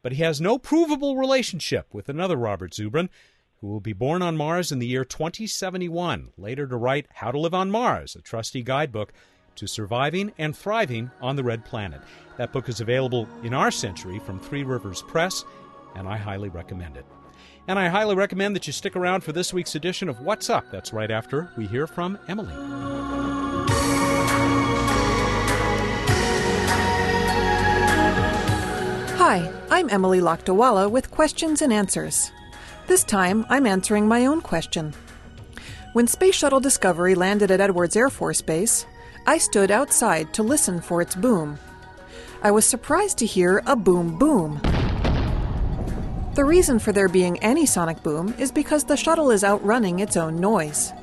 but 0.00 0.12
he 0.12 0.22
has 0.22 0.40
no 0.40 0.56
provable 0.56 1.18
relationship 1.18 1.92
with 1.92 2.08
another 2.08 2.36
Robert 2.36 2.72
Zubrin, 2.72 3.10
who 3.60 3.66
will 3.66 3.80
be 3.80 3.92
born 3.92 4.22
on 4.22 4.34
Mars 4.34 4.72
in 4.72 4.78
the 4.78 4.86
year 4.86 5.04
2071, 5.04 6.30
later 6.38 6.66
to 6.66 6.76
write 6.78 7.06
How 7.16 7.32
to 7.32 7.38
Live 7.38 7.52
on 7.52 7.70
Mars, 7.70 8.16
a 8.16 8.22
trusty 8.22 8.62
guidebook 8.62 9.12
to 9.58 9.66
surviving 9.66 10.32
and 10.38 10.56
thriving 10.56 11.10
on 11.20 11.36
the 11.36 11.44
red 11.44 11.64
planet. 11.64 12.00
That 12.36 12.52
book 12.52 12.68
is 12.68 12.80
available 12.80 13.28
in 13.42 13.52
our 13.52 13.70
century 13.70 14.18
from 14.18 14.40
Three 14.40 14.62
Rivers 14.62 15.02
Press, 15.02 15.44
and 15.94 16.08
I 16.08 16.16
highly 16.16 16.48
recommend 16.48 16.96
it. 16.96 17.04
And 17.66 17.78
I 17.78 17.88
highly 17.88 18.14
recommend 18.14 18.56
that 18.56 18.66
you 18.66 18.72
stick 18.72 18.96
around 18.96 19.22
for 19.22 19.32
this 19.32 19.52
week's 19.52 19.74
edition 19.74 20.08
of 20.08 20.20
What's 20.20 20.48
Up. 20.48 20.64
That's 20.70 20.92
right 20.92 21.10
after 21.10 21.50
we 21.56 21.66
hear 21.66 21.86
from 21.86 22.18
Emily. 22.28 22.54
Hi, 29.18 29.52
I'm 29.70 29.90
Emily 29.90 30.20
Lakdawalla 30.20 30.90
with 30.90 31.10
questions 31.10 31.60
and 31.60 31.72
answers. 31.72 32.32
This 32.86 33.04
time, 33.04 33.44
I'm 33.50 33.66
answering 33.66 34.08
my 34.08 34.24
own 34.24 34.40
question. 34.40 34.94
When 35.92 36.06
Space 36.06 36.36
Shuttle 36.36 36.60
Discovery 36.60 37.14
landed 37.14 37.50
at 37.50 37.60
Edwards 37.60 37.96
Air 37.96 38.08
Force 38.08 38.40
Base, 38.40 38.86
I 39.28 39.36
stood 39.36 39.70
outside 39.70 40.32
to 40.32 40.42
listen 40.42 40.80
for 40.80 41.02
its 41.02 41.14
boom. 41.14 41.58
I 42.42 42.50
was 42.50 42.64
surprised 42.64 43.18
to 43.18 43.26
hear 43.26 43.62
a 43.66 43.76
boom 43.76 44.18
boom. 44.18 44.58
The 46.34 46.46
reason 46.46 46.78
for 46.78 46.92
there 46.92 47.10
being 47.10 47.38
any 47.40 47.66
sonic 47.66 48.02
boom 48.02 48.34
is 48.38 48.50
because 48.50 48.84
the 48.84 48.96
shuttle 48.96 49.30
is 49.30 49.44
outrunning 49.44 49.98
its 49.98 50.16
own 50.16 50.36
noise. 50.36 50.94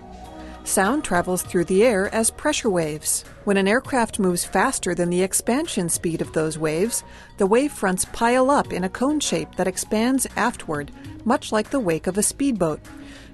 Sound 0.64 1.04
travels 1.04 1.44
through 1.44 1.66
the 1.66 1.84
air 1.84 2.12
as 2.16 2.32
pressure 2.32 2.72
waves. 2.72 3.24
When 3.44 3.58
an 3.58 3.68
aircraft 3.68 4.18
moves 4.18 4.44
faster 4.44 4.96
than 4.96 5.12
the 5.12 5.22
expansion 5.22 5.88
speed 5.88 6.20
of 6.20 6.34
those 6.34 6.58
waves, 6.58 7.04
the 7.38 7.46
wave 7.46 7.74
fronts 7.74 8.06
pile 8.06 8.50
up 8.50 8.74
in 8.74 8.84
a 8.84 8.90
cone 8.90 9.20
shape 9.20 9.56
that 9.58 9.68
expands 9.68 10.26
aftward, 10.36 10.92
much 11.26 11.52
like 11.52 11.70
the 11.70 11.80
wake 11.80 12.08
of 12.08 12.18
a 12.18 12.24
speedboat. 12.24 12.80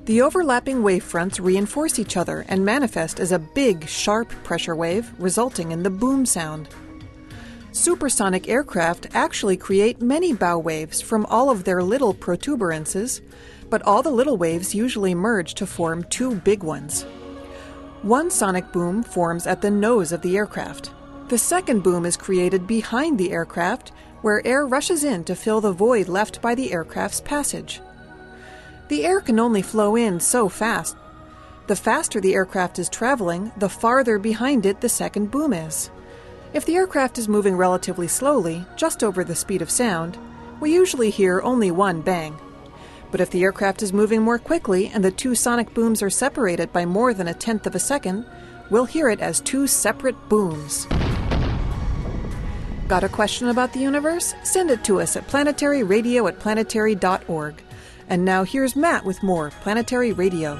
The 0.05 0.23
overlapping 0.23 0.81
wave 0.81 1.03
fronts 1.03 1.39
reinforce 1.39 1.99
each 1.99 2.17
other 2.17 2.43
and 2.47 2.65
manifest 2.65 3.19
as 3.19 3.31
a 3.31 3.37
big, 3.37 3.87
sharp 3.87 4.29
pressure 4.43 4.75
wave, 4.75 5.11
resulting 5.19 5.71
in 5.71 5.83
the 5.83 5.91
boom 5.91 6.25
sound. 6.25 6.69
Supersonic 7.71 8.49
aircraft 8.49 9.07
actually 9.13 9.57
create 9.57 10.01
many 10.01 10.33
bow 10.33 10.57
waves 10.57 11.01
from 11.01 11.25
all 11.27 11.51
of 11.51 11.63
their 11.63 11.83
little 11.83 12.15
protuberances, 12.15 13.21
but 13.69 13.83
all 13.83 14.01
the 14.01 14.09
little 14.09 14.37
waves 14.37 14.73
usually 14.73 15.13
merge 15.13 15.53
to 15.53 15.67
form 15.67 16.03
two 16.05 16.35
big 16.35 16.63
ones. 16.63 17.03
One 18.01 18.31
sonic 18.31 18.71
boom 18.71 19.03
forms 19.03 19.45
at 19.45 19.61
the 19.61 19.69
nose 19.69 20.11
of 20.11 20.23
the 20.23 20.35
aircraft. 20.35 20.91
The 21.29 21.37
second 21.37 21.83
boom 21.83 22.05
is 22.05 22.17
created 22.17 22.65
behind 22.65 23.19
the 23.19 23.31
aircraft, 23.31 23.91
where 24.21 24.45
air 24.45 24.65
rushes 24.65 25.03
in 25.03 25.23
to 25.25 25.35
fill 25.35 25.61
the 25.61 25.71
void 25.71 26.07
left 26.09 26.41
by 26.41 26.55
the 26.55 26.73
aircraft's 26.73 27.21
passage. 27.21 27.81
The 28.91 29.05
air 29.05 29.21
can 29.21 29.39
only 29.39 29.61
flow 29.61 29.95
in 29.95 30.19
so 30.19 30.49
fast. 30.49 30.97
The 31.67 31.77
faster 31.77 32.19
the 32.19 32.35
aircraft 32.35 32.77
is 32.77 32.89
traveling, 32.89 33.53
the 33.55 33.69
farther 33.69 34.19
behind 34.19 34.65
it 34.65 34.81
the 34.81 34.89
second 34.89 35.31
boom 35.31 35.53
is. 35.53 35.89
If 36.53 36.65
the 36.65 36.75
aircraft 36.75 37.17
is 37.17 37.29
moving 37.29 37.55
relatively 37.55 38.09
slowly, 38.09 38.65
just 38.75 39.01
over 39.01 39.23
the 39.23 39.33
speed 39.33 39.61
of 39.61 39.71
sound, 39.71 40.17
we 40.59 40.73
usually 40.73 41.09
hear 41.09 41.39
only 41.41 41.71
one 41.71 42.01
bang. 42.01 42.37
But 43.11 43.21
if 43.21 43.31
the 43.31 43.43
aircraft 43.43 43.81
is 43.81 43.93
moving 43.93 44.23
more 44.23 44.37
quickly 44.37 44.87
and 44.87 45.05
the 45.05 45.11
two 45.11 45.35
sonic 45.35 45.73
booms 45.73 46.03
are 46.03 46.09
separated 46.09 46.73
by 46.73 46.85
more 46.85 47.13
than 47.13 47.29
a 47.29 47.33
tenth 47.33 47.65
of 47.65 47.75
a 47.75 47.79
second, 47.79 48.25
we'll 48.69 48.83
hear 48.83 49.07
it 49.07 49.21
as 49.21 49.39
two 49.39 49.67
separate 49.67 50.17
booms. 50.27 50.85
Got 52.89 53.05
a 53.05 53.07
question 53.07 53.47
about 53.47 53.71
the 53.71 53.79
universe? 53.79 54.35
Send 54.43 54.69
it 54.69 54.83
to 54.83 54.99
us 54.99 55.15
at 55.15 55.29
planetaryradio 55.29 56.27
at 56.27 56.39
planetary.org. 56.41 57.63
And 58.11 58.25
now 58.25 58.43
here's 58.43 58.75
Matt 58.75 59.05
with 59.05 59.23
more 59.23 59.51
Planetary 59.61 60.11
Radio. 60.11 60.55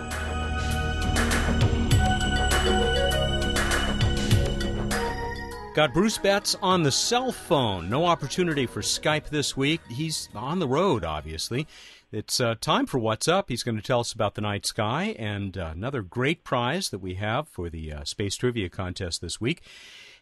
Got 5.76 5.94
Bruce 5.94 6.18
Betts 6.18 6.56
on 6.62 6.84
the 6.84 6.94
cell 6.94 7.34
phone. 7.34 7.90
No 7.90 8.06
opportunity 8.06 8.66
for 8.66 8.80
Skype 8.80 9.28
this 9.28 9.58
week. 9.58 9.82
He's 9.90 10.30
on 10.34 10.60
the 10.60 10.68
road, 10.68 11.04
obviously. 11.04 11.68
It's 12.10 12.40
uh, 12.40 12.56
time 12.62 12.86
for 12.86 13.00
What's 13.00 13.28
Up. 13.28 13.50
He's 13.50 13.64
going 13.64 13.76
to 13.76 13.84
tell 13.84 14.00
us 14.00 14.14
about 14.14 14.36
the 14.36 14.42
night 14.42 14.66
sky 14.66 15.14
and 15.20 15.58
uh, 15.58 15.72
another 15.74 16.04
great 16.04 16.46
prize 16.46 16.90
that 16.92 17.00
we 17.00 17.16
have 17.16 17.50
for 17.50 17.70
the 17.70 17.92
uh, 17.92 18.04
Space 18.06 18.38
Trivia 18.38 18.70
Contest 18.70 19.20
this 19.20 19.42
week. 19.42 19.62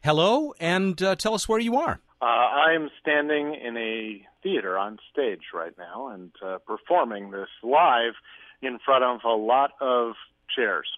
Hello, 0.03 0.55
and 0.59 0.99
uh, 1.03 1.15
tell 1.15 1.35
us 1.35 1.47
where 1.47 1.59
you 1.59 1.77
are. 1.77 1.99
Uh, 2.21 2.25
I'm 2.25 2.89
standing 2.99 3.55
in 3.55 3.77
a 3.77 4.21
theater 4.43 4.77
on 4.77 4.97
stage 5.11 5.41
right 5.53 5.73
now 5.77 6.09
and 6.09 6.31
uh, 6.45 6.57
performing 6.67 7.31
this 7.31 7.47
live 7.63 8.13
in 8.61 8.77
front 8.85 9.03
of 9.03 9.21
a 9.25 9.35
lot 9.35 9.71
of 9.79 10.13
chairs. 10.53 10.89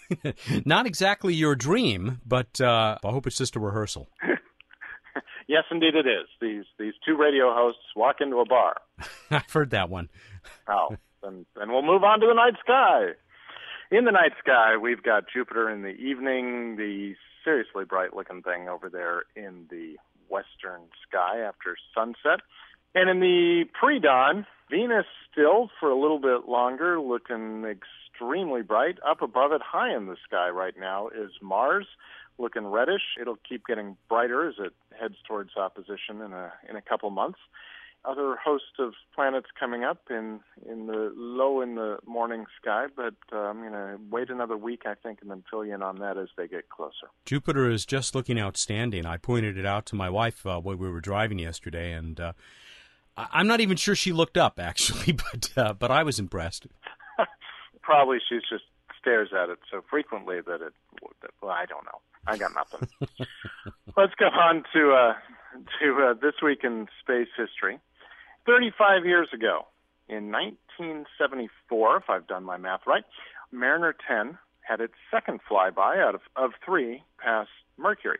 Not 0.64 0.86
exactly 0.86 1.34
your 1.34 1.56
dream, 1.56 2.20
but 2.24 2.60
I 2.60 2.98
hope 3.02 3.26
it's 3.26 3.38
just 3.38 3.56
a 3.56 3.60
rehearsal. 3.60 4.08
Yes, 5.48 5.64
indeed 5.70 5.94
it 5.94 6.06
is. 6.06 6.28
These 6.40 6.64
these 6.78 6.94
two 7.06 7.16
radio 7.16 7.52
hosts 7.52 7.82
walk 7.94 8.16
into 8.20 8.38
a 8.38 8.46
bar. 8.46 8.76
I've 9.30 9.52
heard 9.52 9.70
that 9.70 9.90
one. 9.90 10.08
oh, 10.68 10.96
and 11.22 11.44
and 11.56 11.70
we'll 11.70 11.82
move 11.82 12.04
on 12.04 12.20
to 12.20 12.26
the 12.26 12.34
night 12.34 12.54
sky. 12.60 13.12
In 13.90 14.06
the 14.06 14.12
night 14.12 14.32
sky, 14.38 14.78
we've 14.78 15.02
got 15.02 15.24
Jupiter 15.30 15.68
in 15.68 15.82
the 15.82 15.90
evening, 15.90 16.76
the 16.76 17.14
seriously 17.44 17.84
bright 17.84 18.16
looking 18.16 18.40
thing 18.40 18.68
over 18.68 18.88
there 18.88 19.24
in 19.36 19.66
the 19.68 19.96
western 20.28 20.82
sky 21.08 21.38
after 21.38 21.76
sunset. 21.94 22.40
And 22.94 23.08
in 23.08 23.20
the 23.20 23.64
pre 23.78 23.98
dawn, 24.00 24.46
Venus 24.70 25.06
still 25.30 25.70
for 25.80 25.90
a 25.90 25.98
little 25.98 26.18
bit 26.18 26.48
longer, 26.48 27.00
looking 27.00 27.64
extremely 27.64 28.62
bright. 28.62 28.98
Up 29.08 29.22
above 29.22 29.52
it, 29.52 29.62
high 29.62 29.94
in 29.94 30.06
the 30.06 30.16
sky 30.26 30.48
right 30.48 30.74
now, 30.78 31.08
is 31.08 31.30
Mars 31.40 31.86
looking 32.38 32.66
reddish. 32.66 33.02
It'll 33.20 33.38
keep 33.48 33.66
getting 33.66 33.96
brighter 34.08 34.48
as 34.48 34.54
it 34.58 34.72
heads 34.98 35.16
towards 35.26 35.56
opposition 35.56 36.20
in 36.24 36.32
a 36.32 36.52
in 36.68 36.76
a 36.76 36.82
couple 36.82 37.10
months. 37.10 37.38
Other 38.04 38.36
host 38.36 38.80
of 38.80 38.94
planets 39.14 39.46
coming 39.58 39.84
up 39.84 40.02
in 40.10 40.40
in 40.68 40.86
the 40.86 41.12
low 41.14 41.60
in 41.60 41.76
the 41.76 41.98
morning 42.04 42.46
sky, 42.60 42.86
but 42.94 43.14
uh, 43.32 43.36
I'm 43.36 43.60
going 43.60 43.72
to 43.72 43.96
wait 44.10 44.28
another 44.28 44.56
week, 44.56 44.82
I 44.86 44.94
think, 44.94 45.20
and 45.22 45.30
then 45.30 45.44
fill 45.48 45.64
you 45.64 45.74
in 45.74 45.82
on 45.82 46.00
that 46.00 46.18
as 46.18 46.28
they 46.36 46.48
get 46.48 46.68
closer. 46.68 47.10
Jupiter 47.24 47.70
is 47.70 47.86
just 47.86 48.14
looking 48.14 48.40
outstanding. 48.40 49.06
I 49.06 49.18
pointed 49.18 49.56
it 49.56 49.66
out 49.66 49.86
to 49.86 49.94
my 49.94 50.10
wife 50.10 50.44
uh, 50.44 50.60
when 50.60 50.78
we 50.78 50.90
were 50.90 51.00
driving 51.00 51.38
yesterday, 51.38 51.92
and 51.92 52.18
uh, 52.18 52.32
I'm 53.16 53.46
not 53.46 53.60
even 53.60 53.76
sure 53.76 53.94
she 53.94 54.12
looked 54.12 54.36
up 54.36 54.58
actually, 54.58 55.12
but 55.32 55.52
uh, 55.56 55.72
but 55.74 55.90
I 55.90 56.02
was 56.02 56.18
impressed. 56.18 56.66
Probably 57.82 58.18
she's 58.28 58.42
just 58.48 58.64
stares 59.00 59.30
at 59.32 59.48
it 59.48 59.58
so 59.70 59.82
frequently 59.88 60.40
that 60.40 60.60
it. 60.62 60.72
Well, 61.40 61.50
I 61.50 61.66
don't 61.66 61.84
know. 61.84 62.00
I 62.26 62.36
got 62.36 62.52
nothing. 62.54 62.88
Let's 63.96 64.14
go 64.14 64.26
on 64.26 64.62
to 64.72 64.92
uh, 64.92 65.14
to 65.80 66.06
uh, 66.06 66.14
this 66.14 66.34
week 66.42 66.60
in 66.62 66.86
space 67.00 67.28
history. 67.36 67.78
Thirty-five 68.44 69.04
years 69.04 69.28
ago, 69.32 69.66
in 70.08 70.30
1974, 70.30 71.96
if 71.96 72.10
I've 72.10 72.26
done 72.26 72.44
my 72.44 72.56
math 72.56 72.80
right, 72.86 73.04
Mariner 73.52 73.94
10 74.06 74.38
had 74.60 74.80
its 74.80 74.94
second 75.10 75.40
flyby 75.48 75.98
out 75.98 76.14
of, 76.14 76.20
of 76.36 76.52
three 76.64 77.02
past 77.18 77.50
Mercury. 77.76 78.18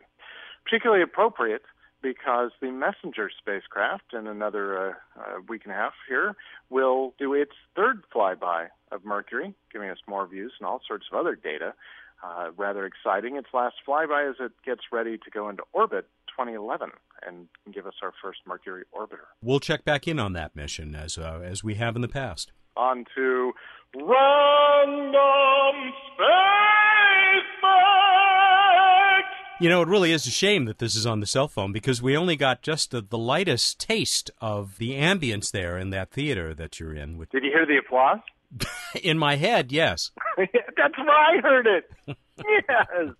Particularly 0.63 1.03
appropriate 1.03 1.63
because 2.01 2.51
the 2.61 2.71
Messenger 2.71 3.29
spacecraft 3.37 4.13
in 4.13 4.27
another 4.27 4.89
uh, 4.89 4.93
uh, 5.19 5.23
week 5.47 5.61
and 5.65 5.73
a 5.73 5.75
half 5.75 5.93
here 6.07 6.35
will 6.69 7.13
do 7.17 7.33
its 7.33 7.53
third 7.75 8.03
flyby 8.13 8.67
of 8.91 9.05
Mercury, 9.05 9.53
giving 9.71 9.89
us 9.89 9.97
more 10.07 10.27
views 10.27 10.53
and 10.59 10.67
all 10.67 10.81
sorts 10.85 11.05
of 11.11 11.17
other 11.17 11.35
data 11.35 11.73
uh, 12.23 12.51
rather 12.57 12.85
exciting. 12.85 13.35
Its 13.37 13.47
last 13.53 13.75
flyby 13.87 14.29
as 14.29 14.35
it 14.39 14.51
gets 14.65 14.81
ready 14.91 15.17
to 15.17 15.29
go 15.31 15.49
into 15.49 15.63
orbit 15.73 16.07
2011 16.37 16.89
and 17.25 17.47
give 17.71 17.87
us 17.87 17.93
our 18.01 18.11
first 18.21 18.39
Mercury 18.45 18.83
orbiter. 18.93 19.25
We'll 19.41 19.59
check 19.59 19.85
back 19.85 20.07
in 20.07 20.19
on 20.19 20.33
that 20.33 20.55
mission 20.55 20.95
as 20.95 21.17
uh, 21.17 21.41
as 21.43 21.63
we 21.63 21.75
have 21.75 21.95
in 21.95 22.01
the 22.01 22.07
past. 22.07 22.51
On 22.75 23.05
to 23.15 23.53
random 23.95 24.15
space 26.13 27.49
facts. 27.61 27.83
You 29.59 29.69
know, 29.69 29.81
it 29.83 29.87
really 29.87 30.11
is 30.11 30.25
a 30.25 30.31
shame 30.31 30.65
that 30.65 30.79
this 30.79 30.95
is 30.95 31.05
on 31.05 31.19
the 31.19 31.27
cell 31.27 31.47
phone 31.47 31.71
because 31.71 32.01
we 32.01 32.17
only 32.17 32.35
got 32.35 32.61
just 32.61 32.91
the, 32.91 33.01
the 33.01 33.17
lightest 33.17 33.79
taste 33.79 34.31
of 34.41 34.77
the 34.77 34.91
ambience 34.91 35.51
there 35.51 35.77
in 35.77 35.91
that 35.91 36.11
theater 36.11 36.53
that 36.55 36.79
you're 36.79 36.93
in. 36.93 37.17
Did 37.31 37.43
you 37.43 37.51
hear 37.51 37.65
the 37.65 37.77
applause? 37.77 38.19
in 39.03 39.17
my 39.17 39.35
head, 39.35 39.71
yes. 39.71 40.11
That's 40.37 40.97
where 40.97 41.09
I 41.09 41.39
heard 41.41 41.67
it. 41.67 41.89
yes. 42.37 43.13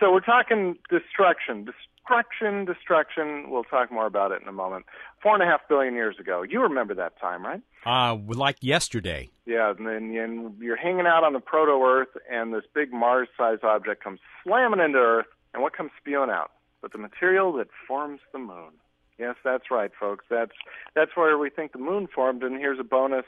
So 0.00 0.12
we're 0.12 0.20
talking 0.20 0.76
destruction, 0.90 1.68
destruction, 2.08 2.64
destruction. 2.64 3.50
We'll 3.50 3.64
talk 3.64 3.92
more 3.92 4.06
about 4.06 4.32
it 4.32 4.42
in 4.42 4.48
a 4.48 4.52
moment. 4.52 4.86
Four 5.22 5.34
and 5.34 5.42
a 5.42 5.46
half 5.46 5.60
billion 5.68 5.94
years 5.94 6.16
ago. 6.18 6.42
You 6.42 6.62
remember 6.62 6.94
that 6.94 7.20
time, 7.20 7.44
right? 7.44 7.60
Uh, 7.84 8.16
like 8.26 8.56
yesterday. 8.60 9.30
Yeah, 9.46 9.72
and 9.76 9.86
then 9.86 10.16
and 10.16 10.58
you're 10.60 10.76
hanging 10.76 11.06
out 11.06 11.24
on 11.24 11.32
the 11.32 11.40
proto-Earth, 11.40 12.16
and 12.30 12.52
this 12.52 12.64
big 12.74 12.92
Mars-sized 12.92 13.64
object 13.64 14.02
comes 14.02 14.20
slamming 14.44 14.80
into 14.80 14.98
Earth, 14.98 15.26
and 15.52 15.62
what 15.62 15.76
comes 15.76 15.90
spewing 16.00 16.30
out? 16.30 16.50
But 16.80 16.92
the 16.92 16.98
material 16.98 17.52
that 17.54 17.68
forms 17.86 18.20
the 18.32 18.38
moon. 18.38 18.70
Yes, 19.18 19.34
that's 19.44 19.70
right, 19.70 19.90
folks. 19.98 20.24
That's 20.30 20.52
that's 20.94 21.12
where 21.14 21.36
we 21.38 21.50
think 21.50 21.72
the 21.72 21.78
moon 21.78 22.08
formed. 22.12 22.42
And 22.42 22.56
here's 22.58 22.78
a 22.78 22.84
bonus: 22.84 23.24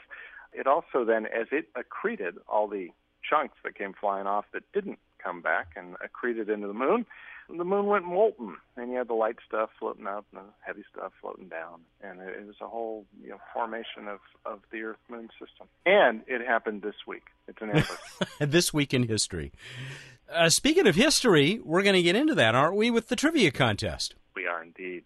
it 0.53 0.67
also 0.67 1.05
then, 1.05 1.27
as 1.27 1.49
it 1.51 1.67
accreted 1.75 2.35
all 2.49 2.69
the 2.69 2.89
chunks 3.29 3.57
that 3.65 3.75
came 3.75 3.93
flying 3.93 4.27
off 4.27 4.47
that 4.53 4.63
didn't 4.73 4.99
come 5.23 5.43
back 5.43 5.73
and 5.77 5.97
accreted 5.97 6.49
into 6.49 6.67
the 6.67 6.75
moon, 6.75 7.05
the 7.57 7.65
moon 7.65 7.87
went 7.87 8.05
molten, 8.05 8.57
and 8.77 8.91
you 8.91 8.99
had 8.99 9.09
the 9.09 9.15
light 9.15 9.37
stuff 9.47 9.71
floating 9.79 10.07
up 10.07 10.27
and 10.33 10.43
the 10.43 10.47
heavy 10.61 10.85
stuff 10.93 11.13
floating 11.21 11.49
down, 11.49 11.81
and 12.03 12.21
it, 12.21 12.47
was 12.47 12.57
a 12.61 12.67
whole 12.67 13.07
you 13.23 13.31
know 13.31 13.41
formation 13.53 14.09
of 14.09 14.21
of 14.45 14.61
the 14.73 14.83
Earth 14.83 14.99
Moon 15.09 15.29
system. 15.39 15.69
And 15.87 16.23
it 16.27 16.47
happened 16.47 16.83
this 16.83 17.07
week. 17.07 17.25
It's 17.49 17.59
an 17.61 17.85
this 18.51 18.73
week 18.73 18.95
in 18.95 19.09
history. 19.09 19.53
Uh, 20.33 20.49
speaking 20.49 20.87
of 20.87 20.95
history, 20.95 21.61
we're 21.65 21.83
going 21.83 21.97
to 21.97 22.03
get 22.03 22.15
into 22.15 22.35
that, 22.37 22.55
aren't 22.55 22.77
we, 22.77 22.91
with 22.91 23.09
the 23.09 23.17
trivia 23.17 23.51
contest? 23.51 24.15
We 24.37 24.47
are 24.47 24.63
indeed. 24.63 25.05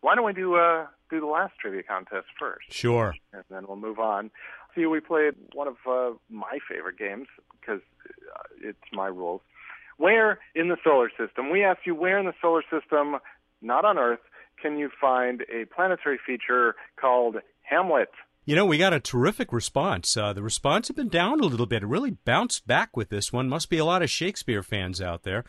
Why 0.00 0.14
don't 0.14 0.24
we 0.24 0.32
do 0.32 0.56
uh, 0.56 0.86
do 1.10 1.20
the 1.20 1.26
last 1.26 1.54
trivia 1.60 1.82
contest 1.82 2.26
first? 2.38 2.72
Sure. 2.72 3.14
And 3.32 3.44
then 3.50 3.66
we'll 3.66 3.76
move 3.76 3.98
on 3.98 4.30
see, 4.74 4.86
we 4.86 5.00
played 5.00 5.34
one 5.52 5.68
of 5.68 5.76
uh, 5.88 6.16
my 6.30 6.58
favorite 6.68 6.98
games 6.98 7.26
because 7.60 7.80
uh, 8.34 8.42
it's 8.62 8.78
my 8.92 9.06
rules. 9.06 9.40
Where 9.96 10.38
in 10.54 10.68
the 10.68 10.76
solar 10.84 11.10
system? 11.18 11.50
We 11.50 11.64
asked 11.64 11.86
you 11.86 11.94
where 11.94 12.18
in 12.18 12.26
the 12.26 12.34
solar 12.40 12.62
system, 12.70 13.16
not 13.60 13.84
on 13.84 13.98
Earth, 13.98 14.20
can 14.60 14.78
you 14.78 14.90
find 15.00 15.42
a 15.52 15.64
planetary 15.66 16.18
feature 16.24 16.74
called 17.00 17.36
Hamlet? 17.62 18.10
You 18.44 18.56
know, 18.56 18.66
we 18.66 18.76
got 18.76 18.92
a 18.92 18.98
terrific 18.98 19.52
response. 19.52 20.16
Uh, 20.16 20.32
the 20.32 20.42
response 20.42 20.88
had 20.88 20.96
been 20.96 21.08
down 21.08 21.38
a 21.38 21.44
little 21.44 21.66
bit. 21.66 21.84
It 21.84 21.86
really 21.86 22.10
bounced 22.10 22.66
back 22.66 22.96
with 22.96 23.08
this 23.08 23.32
one. 23.32 23.48
Must 23.48 23.70
be 23.70 23.78
a 23.78 23.84
lot 23.84 24.02
of 24.02 24.10
Shakespeare 24.10 24.64
fans 24.64 25.00
out 25.00 25.22
there. 25.22 25.44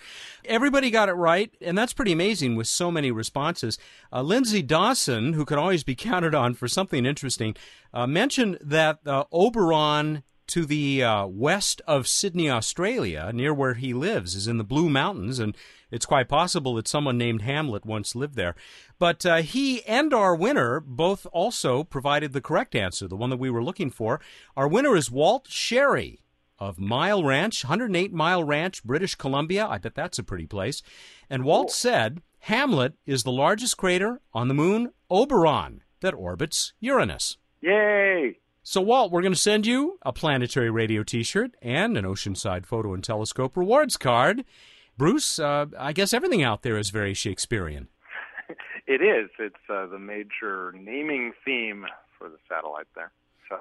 Everybody 0.45 0.91
got 0.91 1.09
it 1.09 1.13
right, 1.13 1.51
and 1.59 1.75
that's 1.75 1.93
pretty 1.93 2.11
amazing 2.11 2.55
with 2.55 2.67
so 2.67 2.91
many 2.91 3.09
responses. 3.09 3.79
Uh, 4.11 4.21
Lindsay 4.21 4.61
Dawson, 4.61 5.33
who 5.33 5.43
can 5.43 5.57
always 5.57 5.83
be 5.83 5.95
counted 5.95 6.35
on 6.35 6.53
for 6.53 6.67
something 6.67 7.03
interesting, 7.03 7.55
uh, 7.95 8.05
mentioned 8.05 8.59
that 8.61 8.99
uh, 9.07 9.23
Oberon 9.31 10.21
to 10.47 10.65
the 10.65 11.03
uh, 11.03 11.25
west 11.25 11.81
of 11.87 12.07
Sydney, 12.07 12.49
Australia, 12.49 13.31
near 13.33 13.53
where 13.53 13.73
he 13.73 13.93
lives, 13.93 14.35
is 14.35 14.47
in 14.47 14.57
the 14.57 14.63
Blue 14.63 14.89
Mountains, 14.89 15.39
and 15.39 15.55
it's 15.91 16.05
quite 16.05 16.27
possible 16.27 16.75
that 16.75 16.87
someone 16.87 17.17
named 17.17 17.41
Hamlet 17.43 17.85
once 17.85 18.15
lived 18.15 18.35
there. 18.35 18.55
But 18.99 19.25
uh, 19.25 19.37
he 19.37 19.83
and 19.85 20.13
our 20.13 20.35
winner 20.35 20.79
both 20.79 21.27
also 21.31 21.83
provided 21.83 22.33
the 22.33 22.41
correct 22.41 22.75
answer, 22.75 23.07
the 23.07 23.15
one 23.15 23.29
that 23.29 23.39
we 23.39 23.49
were 23.49 23.63
looking 23.63 23.89
for. 23.89 24.19
Our 24.57 24.67
winner 24.67 24.95
is 24.95 25.11
Walt 25.11 25.47
Sherry 25.49 26.23
of 26.59 26.79
Mile 26.79 27.23
Ranch, 27.23 27.63
108 27.63 28.13
Mile 28.13 28.43
Ranch, 28.43 28.83
British 28.83 29.15
Columbia. 29.15 29.67
I 29.67 29.77
bet 29.77 29.95
that's 29.95 30.19
a 30.19 30.23
pretty 30.23 30.47
place. 30.47 30.81
And 31.29 31.43
Walt 31.43 31.71
said 31.71 32.21
Hamlet 32.39 32.93
is 33.05 33.23
the 33.23 33.31
largest 33.31 33.77
crater 33.77 34.21
on 34.33 34.47
the 34.47 34.53
moon 34.53 34.91
Oberon 35.09 35.81
that 36.01 36.13
orbits 36.13 36.73
Uranus. 36.79 37.37
Yay! 37.61 38.37
So, 38.65 38.79
Walt, 38.79 39.11
we're 39.11 39.21
going 39.21 39.33
to 39.33 39.39
send 39.39 39.65
you 39.67 39.99
a 40.03 40.13
planetary 40.13 40.69
radio 40.69 41.03
t 41.03 41.21
shirt 41.21 41.51
and 41.61 41.97
an 41.97 42.05
Oceanside 42.05 42.65
Photo 42.65 42.93
and 42.93 43.03
Telescope 43.03 43.57
rewards 43.57 43.97
card. 43.97 44.45
Bruce, 44.97 45.37
uh, 45.37 45.65
I 45.77 45.91
guess 45.91 46.13
everything 46.13 46.43
out 46.43 46.61
there 46.61 46.77
is 46.77 46.89
very 46.89 47.13
Shakespearean. 47.13 47.89
it 48.87 49.01
is. 49.01 49.29
It's 49.37 49.55
uh, 49.69 49.87
the 49.87 49.99
major 49.99 50.71
naming 50.77 51.33
theme 51.43 51.85
for 52.17 52.29
the 52.29 52.37
satellite 52.47 52.87
there. 52.95 53.11
So, 53.49 53.57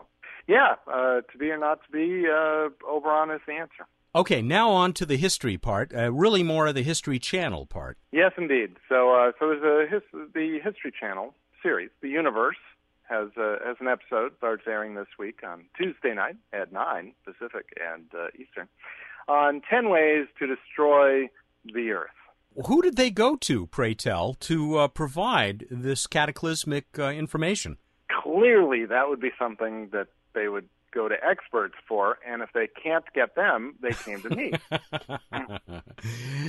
yeah, 0.46 0.74
uh, 0.86 1.22
to 1.32 1.38
be 1.38 1.50
or 1.50 1.58
not 1.58 1.80
to 1.84 1.90
be, 1.90 2.26
uh, 2.28 2.68
Oberon 2.88 3.30
is 3.34 3.40
the 3.46 3.54
answer. 3.54 3.86
Okay, 4.14 4.40
now 4.40 4.70
on 4.70 4.92
to 4.92 5.06
the 5.06 5.16
history 5.16 5.56
part. 5.58 5.92
Uh, 5.92 6.12
really, 6.12 6.42
more 6.44 6.66
of 6.68 6.74
the 6.74 6.82
History 6.82 7.18
Channel 7.18 7.64
part. 7.66 7.96
Yes, 8.12 8.32
indeed. 8.36 8.76
So, 8.88 9.14
uh, 9.14 9.32
so 9.40 9.48
there's 9.58 9.90
his- 9.90 10.30
the 10.34 10.60
History 10.62 10.92
Channel 11.00 11.34
series, 11.62 11.90
The 12.02 12.10
Universe, 12.10 12.58
has 13.12 13.28
uh, 13.36 13.56
has 13.64 13.76
an 13.80 13.88
episode 13.88 14.32
starts 14.38 14.62
airing 14.66 14.94
this 14.94 15.06
week 15.18 15.40
on 15.46 15.64
Tuesday 15.76 16.14
night 16.14 16.36
at 16.52 16.72
nine 16.72 17.12
Pacific 17.24 17.66
and 17.80 18.06
uh, 18.14 18.28
Eastern 18.38 18.68
on 19.28 19.60
ten 19.68 19.90
ways 19.90 20.26
to 20.38 20.46
destroy 20.46 21.28
the 21.64 21.90
Earth. 21.90 22.10
Who 22.66 22.82
did 22.82 22.96
they 22.96 23.10
go 23.10 23.36
to, 23.36 23.66
pray 23.66 23.94
tell, 23.94 24.34
to 24.34 24.78
uh, 24.78 24.88
provide 24.88 25.64
this 25.70 26.06
cataclysmic 26.06 26.98
uh, 26.98 27.04
information? 27.04 27.78
Clearly, 28.22 28.84
that 28.86 29.08
would 29.08 29.20
be 29.20 29.30
something 29.38 29.88
that 29.92 30.08
they 30.34 30.48
would 30.48 30.68
go 30.92 31.08
to 31.08 31.14
experts 31.24 31.74
for, 31.88 32.18
and 32.26 32.42
if 32.42 32.50
they 32.52 32.68
can't 32.82 33.04
get 33.14 33.34
them, 33.34 33.76
they 33.80 33.92
came 33.92 34.20
to 34.20 34.36
me. 34.36 34.52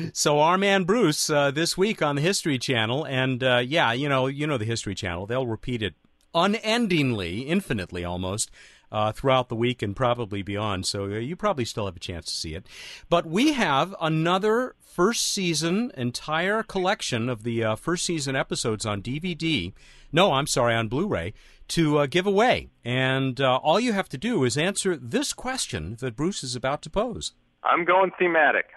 so 0.13 0.39
our 0.39 0.58
man 0.58 0.84
Bruce 0.84 1.30
uh, 1.30 1.52
this 1.52 1.78
week 1.78 2.02
on 2.02 2.17
the 2.17 2.21
History 2.21 2.60
Channel, 2.60 3.06
and 3.06 3.41
uh, 3.41 3.62
yeah, 3.65 3.93
you 3.93 4.10
know, 4.10 4.28
you 4.28 4.45
know 4.45 4.58
the 4.58 4.65
History 4.65 4.95
Channel. 4.95 5.26
They'll 5.26 5.47
repeat 5.47 5.82
it 5.82 5.95
unendingly, 6.34 7.41
infinitely 7.41 8.04
almost. 8.04 8.52
Uh, 8.91 9.12
throughout 9.12 9.50
the 9.50 9.56
week 9.56 9.82
and 9.82 9.96
probably 9.96 10.43
beyond. 10.43 10.86
So 10.86 11.06
uh, 11.06 11.17
you 11.17 11.36
probably 11.36 11.65
still 11.65 11.88
have 11.88 11.96
a 11.96 12.00
chance 12.00 12.28
to 12.28 12.32
see 12.36 12.54
it. 12.54 12.67
But 13.10 13.26
we 13.26 13.54
have 13.54 13.96
another 14.00 14.76
first 14.80 15.26
season 15.26 15.91
entire 15.98 16.62
collection 16.62 17.28
of 17.28 17.41
the 17.41 17.63
uh, 17.63 17.76
first 17.76 18.06
season 18.06 18.36
episodes 18.36 18.86
on 18.86 19.02
DVD. 19.02 19.74
No, 20.12 20.34
I'm 20.34 20.46
sorry, 20.46 20.76
on 20.76 20.89
Blu 20.89 21.08
ray 21.08 21.34
to 21.69 21.98
uh, 21.98 22.06
give 22.06 22.28
away. 22.28 22.69
And 22.86 23.41
uh, 23.41 23.58
all 23.58 23.80
you 23.80 23.93
have 23.93 24.10
to 24.10 24.17
do 24.17 24.43
is 24.43 24.58
answer 24.58 24.96
this 24.96 25.34
question 25.34 25.98
that 26.00 26.15
Bruce 26.15 26.43
is 26.43 26.56
about 26.56 26.84
to 26.84 26.89
pose. 26.91 27.34
I'm 27.63 27.86
going 27.86 28.12
thematic 28.19 28.67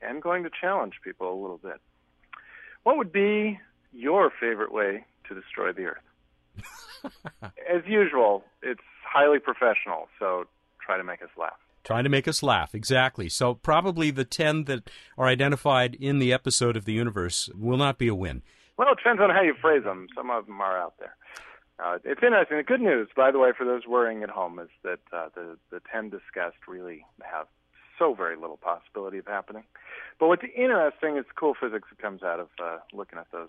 and 0.00 0.22
going 0.22 0.44
to 0.44 0.50
challenge 0.60 0.94
people 1.04 1.30
a 1.30 1.38
little 1.40 1.58
bit. 1.58 1.80
What 2.84 2.96
would 2.96 3.12
be 3.12 3.60
your 3.92 4.32
favorite 4.40 4.72
way 4.72 5.04
to 5.28 5.34
destroy 5.34 5.72
the 5.72 5.84
Earth? 5.84 6.02
As 7.42 7.82
usual, 7.86 8.44
it's 8.62 8.80
highly 9.04 9.38
professional, 9.38 10.08
so 10.18 10.44
try 10.84 10.96
to 10.96 11.04
make 11.04 11.22
us 11.22 11.30
laugh. 11.38 11.58
Trying 11.84 12.04
to 12.04 12.10
make 12.10 12.28
us 12.28 12.42
laugh, 12.42 12.74
exactly. 12.74 13.28
So 13.28 13.54
probably 13.54 14.10
the 14.10 14.24
10 14.24 14.64
that 14.64 14.88
are 15.18 15.26
identified 15.26 15.96
in 15.96 16.20
the 16.20 16.32
episode 16.32 16.76
of 16.76 16.84
the 16.84 16.92
universe 16.92 17.50
will 17.58 17.76
not 17.76 17.98
be 17.98 18.08
a 18.08 18.14
win. 18.14 18.42
Well, 18.78 18.92
it 18.92 18.98
depends 18.98 19.20
on 19.20 19.30
how 19.30 19.42
you 19.42 19.54
phrase 19.60 19.82
them. 19.84 20.06
Some 20.14 20.30
of 20.30 20.46
them 20.46 20.60
are 20.60 20.78
out 20.78 20.94
there. 20.98 21.16
Uh, 21.82 21.98
it's 22.04 22.22
interesting. 22.22 22.58
The 22.58 22.62
good 22.62 22.80
news, 22.80 23.08
by 23.16 23.32
the 23.32 23.38
way, 23.38 23.50
for 23.56 23.64
those 23.64 23.86
worrying 23.86 24.22
at 24.22 24.30
home, 24.30 24.58
is 24.60 24.68
that 24.84 25.00
uh, 25.12 25.28
the 25.34 25.58
the 25.70 25.80
ten 25.90 26.10
discussed 26.10 26.68
really 26.68 27.04
have 27.22 27.46
so 27.98 28.14
very 28.14 28.36
little 28.36 28.56
possibility 28.56 29.18
of 29.18 29.26
happening. 29.26 29.64
But 30.20 30.28
what's 30.28 30.42
interesting 30.56 31.16
is 31.16 31.24
cool 31.34 31.54
physics 31.58 31.88
that 31.90 32.00
comes 32.00 32.22
out 32.22 32.40
of 32.40 32.48
uh, 32.62 32.78
looking 32.92 33.18
at 33.18 33.26
those 33.32 33.48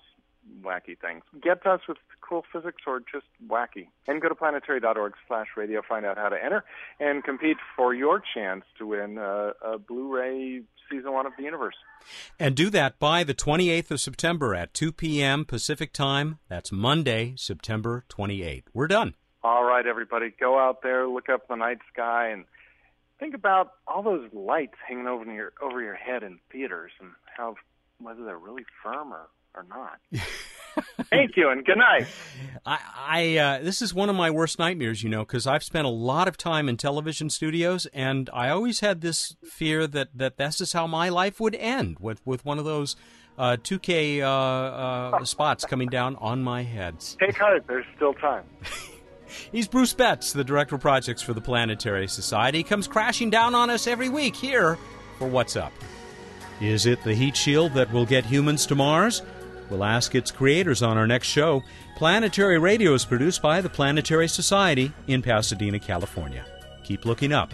wacky 0.62 0.98
things. 1.00 1.24
Get 1.42 1.64
to 1.64 1.72
us 1.72 1.82
with 1.88 1.98
cool 2.22 2.44
physics 2.52 2.84
or 2.88 3.00
just 3.00 3.26
wacky. 3.48 3.88
And 4.08 4.22
go 4.22 4.30
to 4.30 4.36
planetary.org 4.36 5.14
slash 5.28 5.48
radio, 5.56 5.82
find 5.88 6.06
out 6.06 6.18
how 6.18 6.30
to 6.30 6.44
enter, 6.44 6.64
and 7.00 7.24
compete 7.24 7.58
for 7.76 7.94
your 7.94 8.22
chance 8.34 8.64
to 8.78 8.88
win 8.88 9.18
a, 9.18 9.54
a 9.64 9.78
Blu-ray 9.78 10.62
season 10.90 11.14
one 11.14 11.26
of 11.26 11.34
the 11.38 11.44
universe. 11.44 11.76
And 12.40 12.56
do 12.56 12.70
that 12.72 13.00
by 13.00 13.24
the 13.24 13.34
28th 13.34 13.92
of 13.92 14.00
September 14.00 14.54
at 14.54 14.74
2 14.74 14.92
p.m. 14.92 15.46
Pacific 15.46 15.94
time. 15.94 16.40
That's 16.50 16.72
Monday, 16.72 17.34
September 17.38 18.04
28th. 18.10 18.64
We're 18.74 18.88
done. 18.88 19.16
All 19.44 19.64
right, 19.64 19.86
everybody. 19.86 20.34
Go 20.40 20.58
out 20.58 20.82
there, 20.84 21.08
look 21.08 21.30
up 21.30 21.48
the 21.48 21.56
night 21.56 21.80
sky, 21.92 22.30
and 22.30 22.46
think 23.20 23.36
about 23.36 23.74
all 23.88 24.02
those 24.02 24.30
lights 24.34 24.76
hanging 24.88 25.08
over 25.08 25.26
your 25.26 25.54
over 25.62 25.82
your 25.82 25.96
head 25.96 26.24
in 26.24 26.40
theaters 26.52 26.92
and 27.00 27.12
how 27.38 27.56
whether 28.00 28.24
they're 28.24 28.38
really 28.38 28.64
firm 28.82 29.14
or 29.14 29.28
or 29.56 29.66
not. 29.70 30.00
Thank 31.10 31.38
you, 31.38 31.50
and 31.50 31.64
good 31.64 31.78
night. 31.78 32.08
I, 32.66 32.80
I 32.96 33.38
uh, 33.38 33.60
this 33.64 33.82
is 33.82 33.94
one 33.94 34.10
of 34.10 34.16
my 34.16 34.32
worst 34.32 34.58
nightmares, 34.58 35.04
you 35.04 35.10
know, 35.10 35.24
because 35.24 35.46
I've 35.46 35.64
spent 35.64 35.86
a 35.86 35.90
lot 35.90 36.28
of 36.28 36.38
time 36.38 36.68
in 36.68 36.78
television 36.78 37.30
studios, 37.30 37.86
and 37.94 38.30
I 38.34 38.50
always 38.50 38.80
had 38.80 39.02
this 39.02 39.36
fear 39.44 39.86
that 39.88 40.10
that 40.16 40.38
this 40.38 40.62
is 40.62 40.74
how 40.74 40.88
my 40.88 41.10
life 41.10 41.40
would 41.40 41.56
end 41.56 41.98
with 42.00 42.26
with 42.26 42.46
one 42.46 42.60
of 42.60 42.66
those. 42.66 42.96
Uh, 43.36 43.58
2K 43.58 44.22
uh, 44.22 44.28
uh, 44.28 45.24
spots 45.26 45.66
coming 45.66 45.90
down 45.90 46.16
on 46.18 46.44
my 46.44 46.62
head. 46.62 46.96
Take 47.20 47.36
heart, 47.36 47.64
there's 47.66 47.86
still 47.96 48.14
time. 48.14 48.44
He's 49.52 49.68
Bruce 49.68 49.94
Betts, 49.94 50.34
the 50.34 50.44
director 50.44 50.76
of 50.76 50.82
projects 50.82 51.24
for 51.24 51.34
the 51.34 51.42
Planetary 51.42 52.08
Society. 52.08 52.60
He 52.60 52.64
comes 52.64 52.88
crashing 52.88 53.32
down 53.32 53.56
on 53.56 53.72
us 53.72 53.88
every 53.88 54.08
week 54.08 54.36
here 54.36 54.78
for 55.18 55.28
What's 55.28 55.56
Up. 55.56 55.74
Is 56.62 56.86
it 56.86 57.04
the 57.04 57.16
heat 57.16 57.36
shield 57.36 57.74
that 57.74 57.92
will 57.92 58.06
get 58.06 58.24
humans 58.24 58.68
to 58.68 58.76
Mars? 58.76 59.24
We'll 59.70 59.84
ask 59.84 60.16
its 60.16 60.32
creators 60.32 60.82
on 60.82 60.98
our 60.98 61.08
next 61.08 61.28
show. 61.28 61.64
Planetary 61.96 62.60
Radio 62.60 62.94
is 62.94 63.06
produced 63.06 63.42
by 63.42 63.62
the 63.62 63.70
Planetary 63.70 64.28
Society 64.28 64.92
in 65.08 65.22
Pasadena, 65.22 65.80
California. 65.80 66.46
Keep 66.84 67.06
looking 67.06 67.34
up. 67.34 67.54